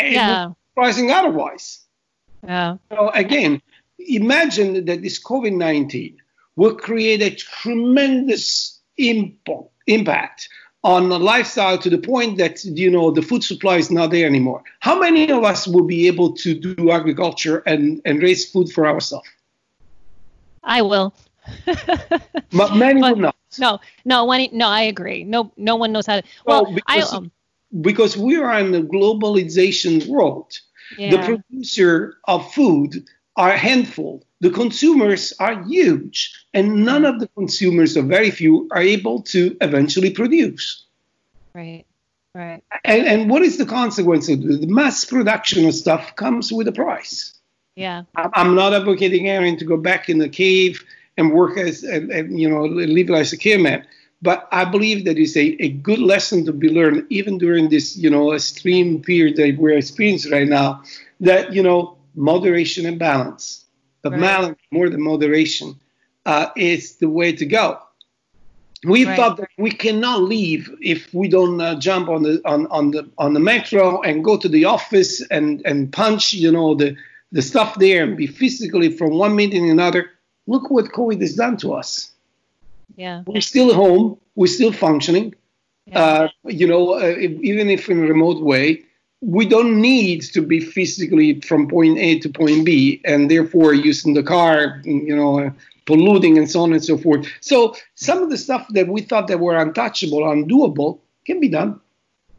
Yeah. 0.00 0.52
Surprising 0.70 1.10
otherwise. 1.10 1.80
Yeah. 2.44 2.76
So 2.90 3.10
again, 3.10 3.60
imagine 3.98 4.84
that 4.86 5.02
this 5.02 5.22
COVID-19 5.22 6.16
will 6.56 6.74
create 6.74 7.22
a 7.22 7.34
tremendous 7.34 8.78
impact 8.96 10.48
on 10.82 11.10
the 11.10 11.18
lifestyle 11.18 11.76
to 11.78 11.90
the 11.90 11.98
point 11.98 12.38
that 12.38 12.64
you 12.64 12.90
know 12.90 13.10
the 13.10 13.22
food 13.22 13.44
supply 13.44 13.76
is 13.76 13.90
not 13.90 14.10
there 14.10 14.26
anymore. 14.26 14.62
How 14.80 14.98
many 14.98 15.30
of 15.30 15.44
us 15.44 15.66
will 15.66 15.84
be 15.84 16.06
able 16.06 16.32
to 16.36 16.54
do 16.54 16.90
agriculture 16.90 17.58
and, 17.66 18.00
and 18.04 18.22
raise 18.22 18.50
food 18.50 18.72
for 18.72 18.86
ourselves? 18.86 19.28
I 20.62 20.82
will. 20.82 21.14
but 22.52 22.74
many 22.76 23.00
but, 23.00 23.14
will 23.14 23.22
not. 23.22 23.36
No, 23.58 23.80
no, 24.04 24.24
when, 24.24 24.48
no, 24.52 24.68
I 24.68 24.82
agree. 24.82 25.24
No, 25.24 25.52
no 25.56 25.76
one 25.76 25.92
knows 25.92 26.06
how 26.06 26.20
to. 26.20 26.26
Well, 26.46 26.64
well 26.64 26.74
because, 26.74 27.12
I, 27.12 27.16
um, 27.16 27.30
because 27.80 28.16
we 28.16 28.36
are 28.36 28.58
in 28.58 28.74
a 28.74 28.82
globalization 28.82 30.06
world. 30.06 30.52
Yeah. 30.98 31.10
The 31.10 31.18
producer 31.18 32.16
of 32.26 32.52
food 32.52 33.06
are 33.40 33.52
a 33.52 33.58
handful 33.58 34.22
the 34.40 34.50
consumers 34.50 35.34
are 35.38 35.62
huge, 35.64 36.46
and 36.54 36.84
none 36.84 37.04
of 37.04 37.20
the 37.20 37.28
consumers, 37.28 37.96
or 37.96 38.02
very 38.02 38.30
few, 38.30 38.68
are 38.72 38.80
able 38.80 39.20
to 39.22 39.56
eventually 39.60 40.10
produce. 40.10 40.84
Right. 41.54 41.84
Right. 42.34 42.62
And, 42.84 43.06
and 43.06 43.30
what 43.30 43.42
is 43.42 43.58
the 43.58 43.66
consequence 43.66 44.28
of 44.28 44.42
the 44.42 44.66
mass 44.66 45.04
production 45.04 45.66
of 45.66 45.74
stuff 45.74 46.14
comes 46.16 46.52
with 46.52 46.68
a 46.68 46.72
price. 46.72 47.34
Yeah. 47.74 48.04
I'm 48.14 48.54
not 48.54 48.72
advocating 48.72 49.28
Erin 49.28 49.56
to 49.58 49.64
go 49.64 49.76
back 49.76 50.08
in 50.08 50.18
the 50.18 50.28
cave 50.28 50.84
and 51.16 51.32
work 51.32 51.58
as, 51.58 51.82
and, 51.82 52.10
and 52.10 52.40
you 52.40 52.48
know, 52.48 52.62
live 52.64 53.10
as 53.10 53.32
a 53.32 53.36
caveman. 53.36 53.84
But 54.22 54.48
I 54.52 54.64
believe 54.64 55.04
that 55.06 55.18
is 55.18 55.36
a, 55.36 55.62
a 55.62 55.70
good 55.70 55.98
lesson 55.98 56.44
to 56.44 56.52
be 56.52 56.68
learned, 56.68 57.06
even 57.10 57.36
during 57.36 57.68
this, 57.68 57.96
you 57.96 58.08
know, 58.08 58.32
extreme 58.32 59.02
period 59.02 59.36
that 59.36 59.56
we're 59.58 59.76
experiencing 59.76 60.30
right 60.30 60.48
now, 60.48 60.82
that, 61.20 61.52
you 61.52 61.62
know, 61.62 61.96
moderation 62.14 62.86
and 62.86 62.98
balance 62.98 63.64
but 64.02 64.12
right. 64.12 64.56
more 64.70 64.88
than 64.88 65.02
moderation 65.02 65.78
uh, 66.26 66.48
is 66.56 66.96
the 66.96 67.08
way 67.08 67.32
to 67.32 67.46
go. 67.46 67.78
We 68.84 69.04
right. 69.04 69.16
thought 69.16 69.36
that 69.36 69.50
we 69.58 69.70
cannot 69.70 70.22
leave 70.22 70.70
if 70.80 71.12
we 71.12 71.28
don't 71.28 71.60
uh, 71.60 71.78
jump 71.78 72.08
on 72.08 72.22
the 72.22 72.40
on, 72.46 72.66
on 72.68 72.92
the 72.92 73.10
on 73.18 73.34
the 73.34 73.40
metro 73.40 74.00
and 74.00 74.24
go 74.24 74.38
to 74.38 74.48
the 74.48 74.64
office 74.64 75.20
and 75.30 75.60
and 75.66 75.92
punch 75.92 76.32
you 76.32 76.50
know 76.50 76.74
the 76.74 76.96
the 77.30 77.42
stuff 77.42 77.78
there 77.78 78.04
and 78.04 78.16
be 78.16 78.26
physically 78.26 78.90
from 78.96 79.10
one 79.10 79.36
meeting 79.36 79.64
to 79.64 79.70
another. 79.70 80.10
Look 80.46 80.70
what 80.70 80.86
COVID 80.86 81.20
has 81.20 81.34
done 81.34 81.58
to 81.58 81.74
us. 81.74 82.10
Yeah, 82.96 83.22
we're 83.26 83.42
still 83.42 83.74
home. 83.74 84.18
We're 84.34 84.46
still 84.46 84.72
functioning. 84.72 85.34
Yeah. 85.84 86.02
Uh, 86.02 86.28
you 86.44 86.66
know, 86.66 86.94
uh, 86.94 87.16
even 87.18 87.68
if 87.68 87.90
in 87.90 88.02
a 88.02 88.06
remote 88.06 88.42
way, 88.42 88.84
we 89.20 89.46
don't 89.46 89.80
need 89.80 90.22
to 90.22 90.40
be 90.40 90.60
physically 90.60 91.40
from 91.40 91.68
point 91.68 91.98
A 91.98 92.18
to 92.20 92.28
point 92.28 92.64
B, 92.64 93.00
and 93.04 93.30
therefore 93.30 93.74
using 93.74 94.14
the 94.14 94.22
car, 94.22 94.80
you 94.84 95.14
know, 95.14 95.52
polluting 95.86 96.38
and 96.38 96.50
so 96.50 96.62
on 96.62 96.72
and 96.72 96.82
so 96.82 96.96
forth. 96.96 97.26
So 97.40 97.74
some 97.94 98.22
of 98.22 98.30
the 98.30 98.38
stuff 98.38 98.66
that 98.70 98.88
we 98.88 99.02
thought 99.02 99.26
that 99.28 99.40
were 99.40 99.56
untouchable, 99.56 100.20
undoable, 100.20 101.00
can 101.26 101.40
be 101.40 101.48
done. 101.48 101.80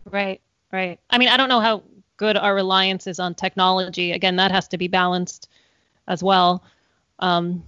Right, 0.09 0.41
right. 0.71 0.99
I 1.09 1.17
mean, 1.17 1.29
I 1.29 1.37
don't 1.37 1.49
know 1.49 1.59
how 1.59 1.83
good 2.17 2.37
our 2.37 2.55
reliance 2.55 3.07
is 3.07 3.19
on 3.19 3.35
technology. 3.35 4.11
Again, 4.11 4.37
that 4.37 4.51
has 4.51 4.67
to 4.69 4.77
be 4.77 4.87
balanced 4.87 5.49
as 6.07 6.23
well 6.23 6.63
um, 7.19 7.63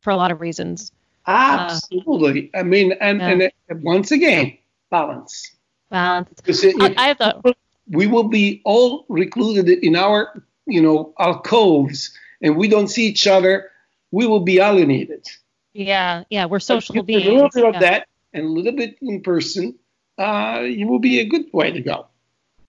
for 0.00 0.10
a 0.10 0.16
lot 0.16 0.30
of 0.30 0.40
reasons. 0.40 0.92
Absolutely. 1.26 2.50
Uh, 2.52 2.58
I 2.58 2.62
mean, 2.62 2.92
and, 3.00 3.20
yeah. 3.20 3.48
and 3.68 3.82
once 3.82 4.10
again, 4.10 4.56
balance. 4.90 5.50
Balance. 5.90 6.42
I, 6.46 6.94
I 6.96 7.06
have 7.08 7.18
the, 7.18 7.54
we 7.90 8.06
will 8.06 8.28
be 8.28 8.62
all 8.64 9.04
recluded 9.08 9.68
in 9.68 9.96
our, 9.96 10.42
you 10.66 10.80
know, 10.80 11.12
alcoves, 11.18 12.16
and 12.40 12.56
we 12.56 12.68
don't 12.68 12.88
see 12.88 13.06
each 13.06 13.26
other. 13.26 13.70
We 14.12 14.26
will 14.26 14.40
be 14.40 14.58
alienated. 14.58 15.26
Yeah, 15.72 16.24
yeah, 16.30 16.46
we're 16.46 16.60
social 16.60 17.02
beings. 17.02 17.26
A 17.26 17.32
little 17.32 17.50
bit 17.52 17.62
yeah. 17.62 17.70
of 17.70 17.80
that 17.80 18.08
and 18.32 18.44
a 18.44 18.48
little 18.48 18.72
bit 18.72 18.96
in 19.02 19.22
person. 19.22 19.74
Uh, 20.18 20.60
it 20.62 20.84
will 20.84 20.98
be 20.98 21.20
a 21.20 21.24
good 21.24 21.46
way 21.52 21.70
to 21.70 21.80
go, 21.80 22.06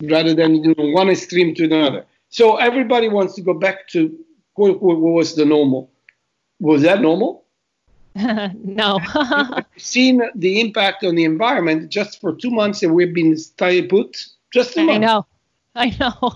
rather 0.03 0.34
than 0.34 0.63
you 0.63 0.76
know, 0.78 0.89
one 0.91 1.09
extreme 1.09 1.53
to 1.55 1.65
another. 1.65 2.05
So 2.30 2.57
everybody 2.57 3.09
wants 3.09 3.36
to 3.36 3.41
go 3.41 3.53
back 3.53 3.88
to 3.89 4.17
what, 4.55 4.82
what 4.82 4.97
was 4.99 5.36
the 5.36 5.45
normal. 5.45 5.91
Was 6.59 6.84
that 6.84 7.01
normal? 7.01 7.43
no. 8.15 8.99
seen 9.78 10.22
the 10.36 10.61
impact 10.61 11.03
on 11.03 11.15
the 11.15 11.26
environment 11.26 11.89
just 11.89 12.22
for 12.22 12.34
two 12.34 12.51
months 12.51 12.84
and 12.84 12.93
we've 12.93 13.13
been 13.13 13.38
stay 13.38 13.82
put. 13.82 14.26
Just 14.52 14.78
I 14.78 14.97
know. 14.97 15.26
I 15.76 15.89
know. 15.99 16.32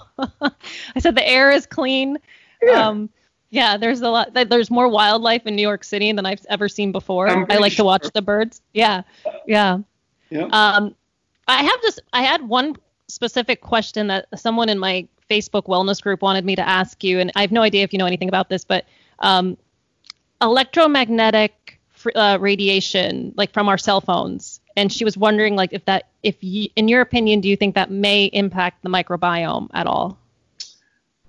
I 0.95 0.99
said 0.99 1.15
the 1.15 1.27
air 1.27 1.51
is 1.51 1.65
clean. 1.65 2.17
Yeah. 2.61 2.87
Um, 2.87 3.09
yeah, 3.51 3.77
there's 3.77 4.01
a 4.01 4.09
lot. 4.09 4.33
There's 4.33 4.69
more 4.69 4.89
wildlife 4.89 5.45
in 5.45 5.55
New 5.55 5.61
York 5.61 5.83
City 5.83 6.11
than 6.11 6.25
I've 6.25 6.45
ever 6.49 6.67
seen 6.67 6.91
before. 6.91 7.29
I 7.29 7.57
like 7.57 7.71
sure. 7.71 7.83
to 7.83 7.85
watch 7.85 8.07
the 8.13 8.21
birds. 8.21 8.61
Yeah, 8.73 9.03
yeah. 9.47 9.79
Yeah. 10.29 10.47
Um, 10.51 10.95
I 11.47 11.63
have 11.63 11.81
just 11.81 12.01
I 12.11 12.23
had 12.23 12.47
one 12.47 12.75
specific 13.07 13.61
question 13.61 14.07
that 14.07 14.27
someone 14.35 14.67
in 14.67 14.79
my 14.79 15.07
Facebook 15.29 15.67
wellness 15.67 16.01
group 16.01 16.21
wanted 16.21 16.43
me 16.43 16.55
to 16.55 16.67
ask 16.67 17.03
you, 17.03 17.19
and 17.19 17.31
I 17.35 17.41
have 17.41 17.51
no 17.51 17.61
idea 17.61 17.83
if 17.83 17.93
you 17.93 17.99
know 17.99 18.05
anything 18.05 18.27
about 18.27 18.49
this, 18.49 18.63
but 18.63 18.85
um, 19.19 19.57
electromagnetic 20.41 21.79
uh, 22.15 22.37
radiation, 22.41 23.33
like 23.37 23.53
from 23.53 23.69
our 23.69 23.77
cell 23.77 24.01
phones, 24.01 24.59
and 24.75 24.91
she 24.91 25.03
was 25.03 25.17
wondering 25.17 25.55
like 25.55 25.73
if 25.73 25.85
that 25.85 26.07
if 26.23 26.35
you, 26.41 26.69
in 26.75 26.87
your 26.87 27.01
opinion 27.01 27.41
do 27.41 27.47
you 27.47 27.55
think 27.55 27.75
that 27.75 27.91
may 27.91 28.25
impact 28.25 28.83
the 28.83 28.89
microbiome 28.89 29.67
at 29.73 29.87
all 29.87 30.17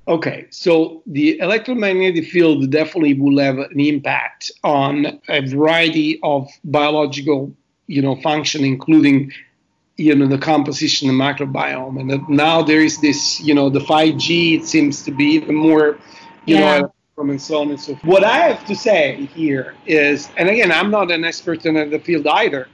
okay 0.08 0.46
so 0.50 1.02
the 1.06 1.38
electromagnetic 1.40 2.26
field 2.26 2.70
definitely 2.70 3.14
will 3.14 3.38
have 3.38 3.58
an 3.58 3.80
impact 3.80 4.50
on 4.64 5.20
a 5.28 5.40
variety 5.40 6.18
of 6.22 6.48
biological 6.64 7.54
you 7.86 8.02
know 8.02 8.16
function 8.20 8.64
including 8.64 9.32
you 9.96 10.14
know 10.14 10.26
the 10.26 10.38
composition 10.38 11.08
of 11.08 11.16
the 11.16 11.22
microbiome 11.22 12.00
and 12.00 12.28
now 12.28 12.62
there 12.62 12.80
is 12.80 13.00
this 13.00 13.40
you 13.40 13.54
know 13.54 13.70
the 13.70 13.80
5g 13.80 14.60
it 14.60 14.66
seems 14.66 15.02
to 15.02 15.10
be 15.10 15.24
even 15.24 15.54
more 15.54 15.98
you 16.44 16.56
yeah. 16.56 16.80
know 16.80 16.92
and 17.18 17.40
so 17.40 17.62
on 17.62 17.70
and 17.70 17.80
so 17.80 17.94
forth. 17.94 18.04
What 18.04 18.24
I 18.24 18.36
have 18.36 18.66
to 18.66 18.76
say 18.76 19.24
here 19.34 19.74
is, 19.86 20.28
and 20.36 20.50
again, 20.50 20.70
I'm 20.70 20.90
not 20.90 21.10
an 21.10 21.24
expert 21.24 21.64
in 21.64 21.74
the 21.90 21.98
field 21.98 22.26
either, 22.26 22.68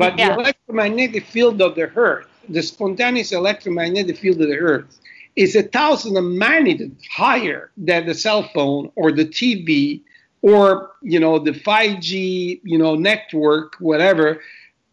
but 0.00 0.18
yeah. 0.18 0.34
the 0.34 0.40
electromagnetic 0.40 1.26
field 1.26 1.60
of 1.60 1.74
the 1.74 1.88
Earth, 1.94 2.26
the 2.48 2.62
spontaneous 2.62 3.32
electromagnetic 3.32 4.16
field 4.16 4.40
of 4.40 4.48
the 4.48 4.56
Earth, 4.56 4.98
is 5.36 5.54
a 5.54 5.62
thousand 5.62 6.14
magnitude 6.38 6.96
higher 7.12 7.70
than 7.76 8.06
the 8.06 8.14
cell 8.14 8.42
phone 8.54 8.90
or 8.96 9.12
the 9.12 9.26
TV 9.26 10.00
or 10.42 10.92
you 11.02 11.20
know 11.20 11.38
the 11.38 11.52
5G 11.52 12.60
you 12.64 12.78
know 12.78 12.94
network 12.94 13.76
whatever 13.78 14.40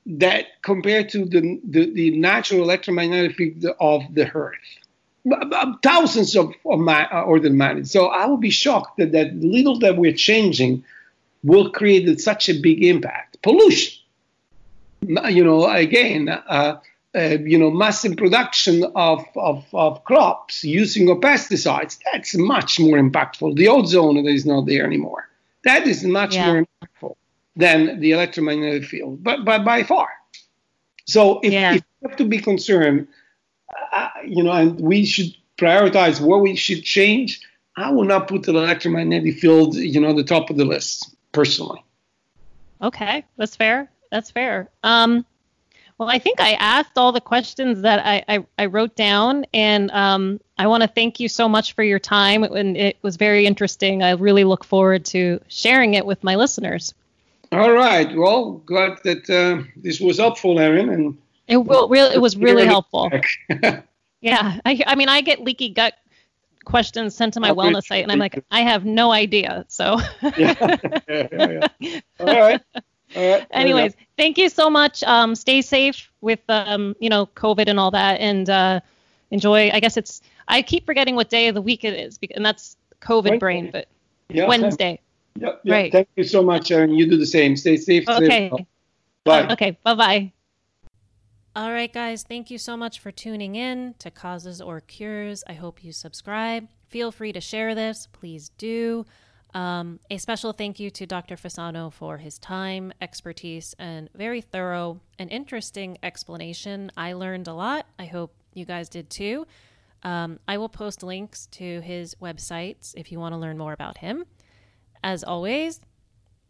that 0.05 0.45
compared 0.61 1.07
to 1.09 1.25
the 1.25 1.59
the, 1.63 1.89
the 1.93 2.11
natural 2.17 2.61
electromagnetic 2.61 3.35
field 3.37 3.65
of 3.79 4.01
the 4.13 4.29
Earth 4.35 4.67
thousands 5.83 6.35
of, 6.35 6.53
of 6.65 6.79
my 6.79 7.05
uh, 7.09 7.21
order 7.21 7.49
magnitude. 7.49 7.89
So 7.89 8.07
I 8.07 8.25
will 8.27 8.37
be 8.37 8.49
shocked 8.49 8.97
that 8.97 9.11
that 9.11 9.35
little 9.35 9.77
that 9.79 9.97
we're 9.97 10.13
changing 10.13 10.83
will 11.43 11.69
create 11.71 12.19
such 12.21 12.49
a 12.49 12.59
big 12.59 12.83
impact. 12.83 13.37
Pollution 13.41 13.93
you 15.01 15.43
know, 15.43 15.69
again, 15.69 16.29
uh, 16.29 16.79
uh, 17.15 17.37
you 17.43 17.57
know, 17.57 17.71
massive 17.71 18.17
production 18.17 18.83
of, 18.95 19.23
of, 19.35 19.65
of, 19.73 20.03
crops 20.03 20.63
using 20.63 21.09
of 21.09 21.17
pesticides, 21.17 21.97
that's 22.11 22.35
much 22.37 22.79
more 22.79 22.97
impactful. 22.97 23.55
The 23.55 23.67
ozone 23.69 24.17
is 24.27 24.45
not 24.45 24.65
there 24.65 24.85
anymore. 24.85 25.27
That 25.63 25.87
is 25.87 26.03
much 26.03 26.35
yeah. 26.35 26.45
more 26.47 26.65
impactful 26.65 27.15
than 27.55 27.99
the 27.99 28.11
electromagnetic 28.11 28.85
field, 28.85 29.23
but, 29.23 29.45
but 29.45 29.65
by 29.65 29.83
far. 29.83 30.09
So 31.05 31.39
if, 31.39 31.53
yeah. 31.53 31.75
if 31.75 31.83
you 32.01 32.09
have 32.09 32.17
to 32.17 32.25
be 32.25 32.39
concerned, 32.39 33.07
uh, 33.93 34.09
you 34.25 34.43
know, 34.43 34.51
and 34.51 34.79
we 34.79 35.05
should 35.05 35.33
prioritize 35.57 36.21
what 36.21 36.41
we 36.41 36.55
should 36.55 36.83
change, 36.83 37.41
I 37.75 37.91
will 37.91 38.03
not 38.03 38.27
put 38.27 38.43
the 38.43 38.51
electromagnetic 38.51 39.39
field, 39.39 39.75
you 39.75 39.99
know, 39.99 40.13
the 40.13 40.23
top 40.23 40.49
of 40.49 40.57
the 40.57 40.65
list 40.65 41.15
personally. 41.31 41.83
Okay, 42.81 43.23
that's 43.37 43.55
fair 43.55 43.89
that's 44.11 44.31
fair. 44.31 44.69
Um, 44.83 45.25
well, 45.97 46.09
I 46.09 46.19
think 46.19 46.39
I 46.39 46.51
asked 46.53 46.97
all 46.97 47.11
the 47.11 47.21
questions 47.21 47.81
that 47.81 48.05
I, 48.05 48.23
I, 48.27 48.45
I 48.59 48.65
wrote 48.67 48.95
down, 48.95 49.45
and 49.53 49.89
um, 49.91 50.39
I 50.57 50.67
want 50.67 50.83
to 50.83 50.87
thank 50.87 51.19
you 51.19 51.27
so 51.27 51.49
much 51.49 51.73
for 51.73 51.81
your 51.81 51.97
time. 51.97 52.43
And 52.43 52.77
it 52.77 52.97
was 53.01 53.15
very 53.15 53.47
interesting. 53.47 54.03
I 54.03 54.11
really 54.11 54.43
look 54.43 54.63
forward 54.63 55.05
to 55.05 55.39
sharing 55.47 55.95
it 55.95 56.05
with 56.05 56.23
my 56.23 56.35
listeners. 56.35 56.93
All 57.51 57.71
right. 57.71 58.15
Well, 58.15 58.53
glad 58.65 58.99
that 59.05 59.27
uh, 59.29 59.63
this 59.75 59.99
was 59.99 60.19
helpful, 60.19 60.59
Erin. 60.59 60.89
And 60.89 61.17
it 61.47 61.57
will 61.57 61.89
really 61.89 62.13
it 62.13 62.19
was 62.19 62.37
really 62.37 62.65
helpful. 62.65 63.09
yeah, 64.21 64.59
I, 64.65 64.83
I 64.85 64.95
mean, 64.95 65.09
I 65.09 65.21
get 65.21 65.41
leaky 65.41 65.69
gut 65.69 65.95
questions 66.65 67.15
sent 67.15 67.33
to 67.35 67.39
my 67.39 67.51
wellness 67.51 67.87
site, 67.87 68.03
and 68.03 68.11
I'm 68.11 68.19
like, 68.19 68.43
I 68.51 68.61
have 68.61 68.85
no 68.85 69.11
idea. 69.11 69.65
So. 69.69 69.99
yeah, 70.37 70.77
yeah, 71.07 71.27
yeah, 71.31 71.67
yeah. 71.79 71.99
All 72.19 72.25
right. 72.27 72.61
Anyways, 73.15 73.95
thank 74.17 74.37
you 74.37 74.49
so 74.49 74.69
much. 74.69 75.03
Um, 75.03 75.35
stay 75.35 75.61
safe 75.61 76.11
with 76.21 76.41
um, 76.49 76.95
you 76.99 77.09
know, 77.09 77.27
COVID 77.27 77.67
and 77.67 77.79
all 77.79 77.91
that, 77.91 78.19
and 78.19 78.49
uh, 78.49 78.79
enjoy. 79.31 79.69
I 79.71 79.79
guess 79.79 79.97
it's. 79.97 80.21
I 80.47 80.61
keep 80.61 80.85
forgetting 80.85 81.15
what 81.15 81.29
day 81.29 81.47
of 81.47 81.55
the 81.55 81.61
week 81.61 81.83
it 81.83 81.93
is, 81.93 82.19
and 82.35 82.45
that's 82.45 82.77
COVID 83.01 83.23
Wednesday. 83.23 83.37
brain, 83.39 83.69
but 83.71 83.87
yeah, 84.29 84.47
Wednesday. 84.47 84.99
Yep, 85.39 85.61
yep. 85.63 85.73
Right. 85.73 85.91
Thank 85.91 86.09
you 86.15 86.23
so 86.23 86.41
much, 86.41 86.71
and 86.71 86.97
you 86.97 87.09
do 87.09 87.17
the 87.17 87.25
same. 87.25 87.55
Stay 87.55 87.77
safe. 87.77 88.07
Okay. 88.07 88.49
Safe. 88.49 88.65
Bye. 89.23 89.47
okay. 89.49 89.77
Bye 89.83 89.95
bye. 89.95 90.31
All 91.55 91.71
right, 91.71 91.91
guys, 91.91 92.21
thank 92.21 92.51
you 92.51 92.59
so 92.59 92.77
much 92.77 92.99
for 92.99 93.11
tuning 93.11 93.55
in 93.55 93.95
to 93.97 94.11
Causes 94.11 94.61
or 94.61 94.79
Cures. 94.79 95.43
I 95.47 95.53
hope 95.53 95.83
you 95.83 95.91
subscribe. 95.91 96.67
Feel 96.87 97.11
free 97.11 97.33
to 97.33 97.41
share 97.41 97.73
this. 97.73 98.07
Please 98.11 98.49
do. 98.59 99.07
Um, 99.53 99.99
a 100.09 100.17
special 100.17 100.51
thank 100.53 100.79
you 100.79 100.89
to 100.91 101.05
Dr. 101.05 101.35
Fasano 101.35 101.91
for 101.91 102.17
his 102.17 102.37
time, 102.37 102.93
expertise, 103.01 103.75
and 103.79 104.09
very 104.13 104.41
thorough 104.41 104.99
and 105.17 105.31
interesting 105.31 105.97
explanation. 106.03 106.91
I 106.97 107.13
learned 107.13 107.47
a 107.47 107.53
lot. 107.53 107.87
I 107.97 108.05
hope 108.05 108.33
you 108.53 108.65
guys 108.65 108.89
did 108.89 109.09
too. 109.09 109.47
Um, 110.03 110.39
I 110.47 110.57
will 110.57 110.69
post 110.69 111.01
links 111.01 111.47
to 111.47 111.81
his 111.81 112.15
websites 112.15 112.93
if 112.95 113.11
you 113.11 113.19
want 113.19 113.33
to 113.33 113.37
learn 113.37 113.57
more 113.57 113.73
about 113.73 113.97
him. 113.97 114.25
As 115.03 115.23
always, 115.23 115.79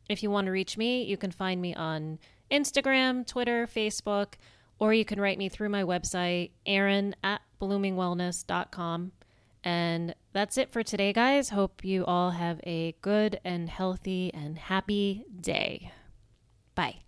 if 0.10 0.24
you 0.24 0.32
want 0.32 0.46
to 0.46 0.52
reach 0.52 0.78
me, 0.78 1.04
you 1.04 1.18
can 1.18 1.32
find 1.32 1.62
me 1.62 1.74
on 1.76 2.20
Instagram, 2.52 3.26
Twitter, 3.26 3.68
Facebook, 3.68 4.34
or 4.80 4.94
you 4.94 5.06
can 5.06 5.20
write 5.20 5.38
me 5.38 5.50
through 5.50 5.70
my 5.70 5.84
website, 5.84 6.52
Erin 6.66 7.16
at 7.24 7.42
bloomingwellness.com. 7.62 9.12
And 9.68 10.16
that's 10.32 10.58
it 10.58 10.72
for 10.72 10.82
today, 10.82 11.12
guys. 11.12 11.50
Hope 11.50 11.84
you 11.84 12.06
all 12.06 12.32
have 12.32 12.62
a 12.64 12.96
good 13.02 13.42
and 13.44 13.68
healthy 13.68 14.34
and 14.34 14.58
happy 14.58 15.26
day. 15.42 15.92
Bye. 16.74 17.00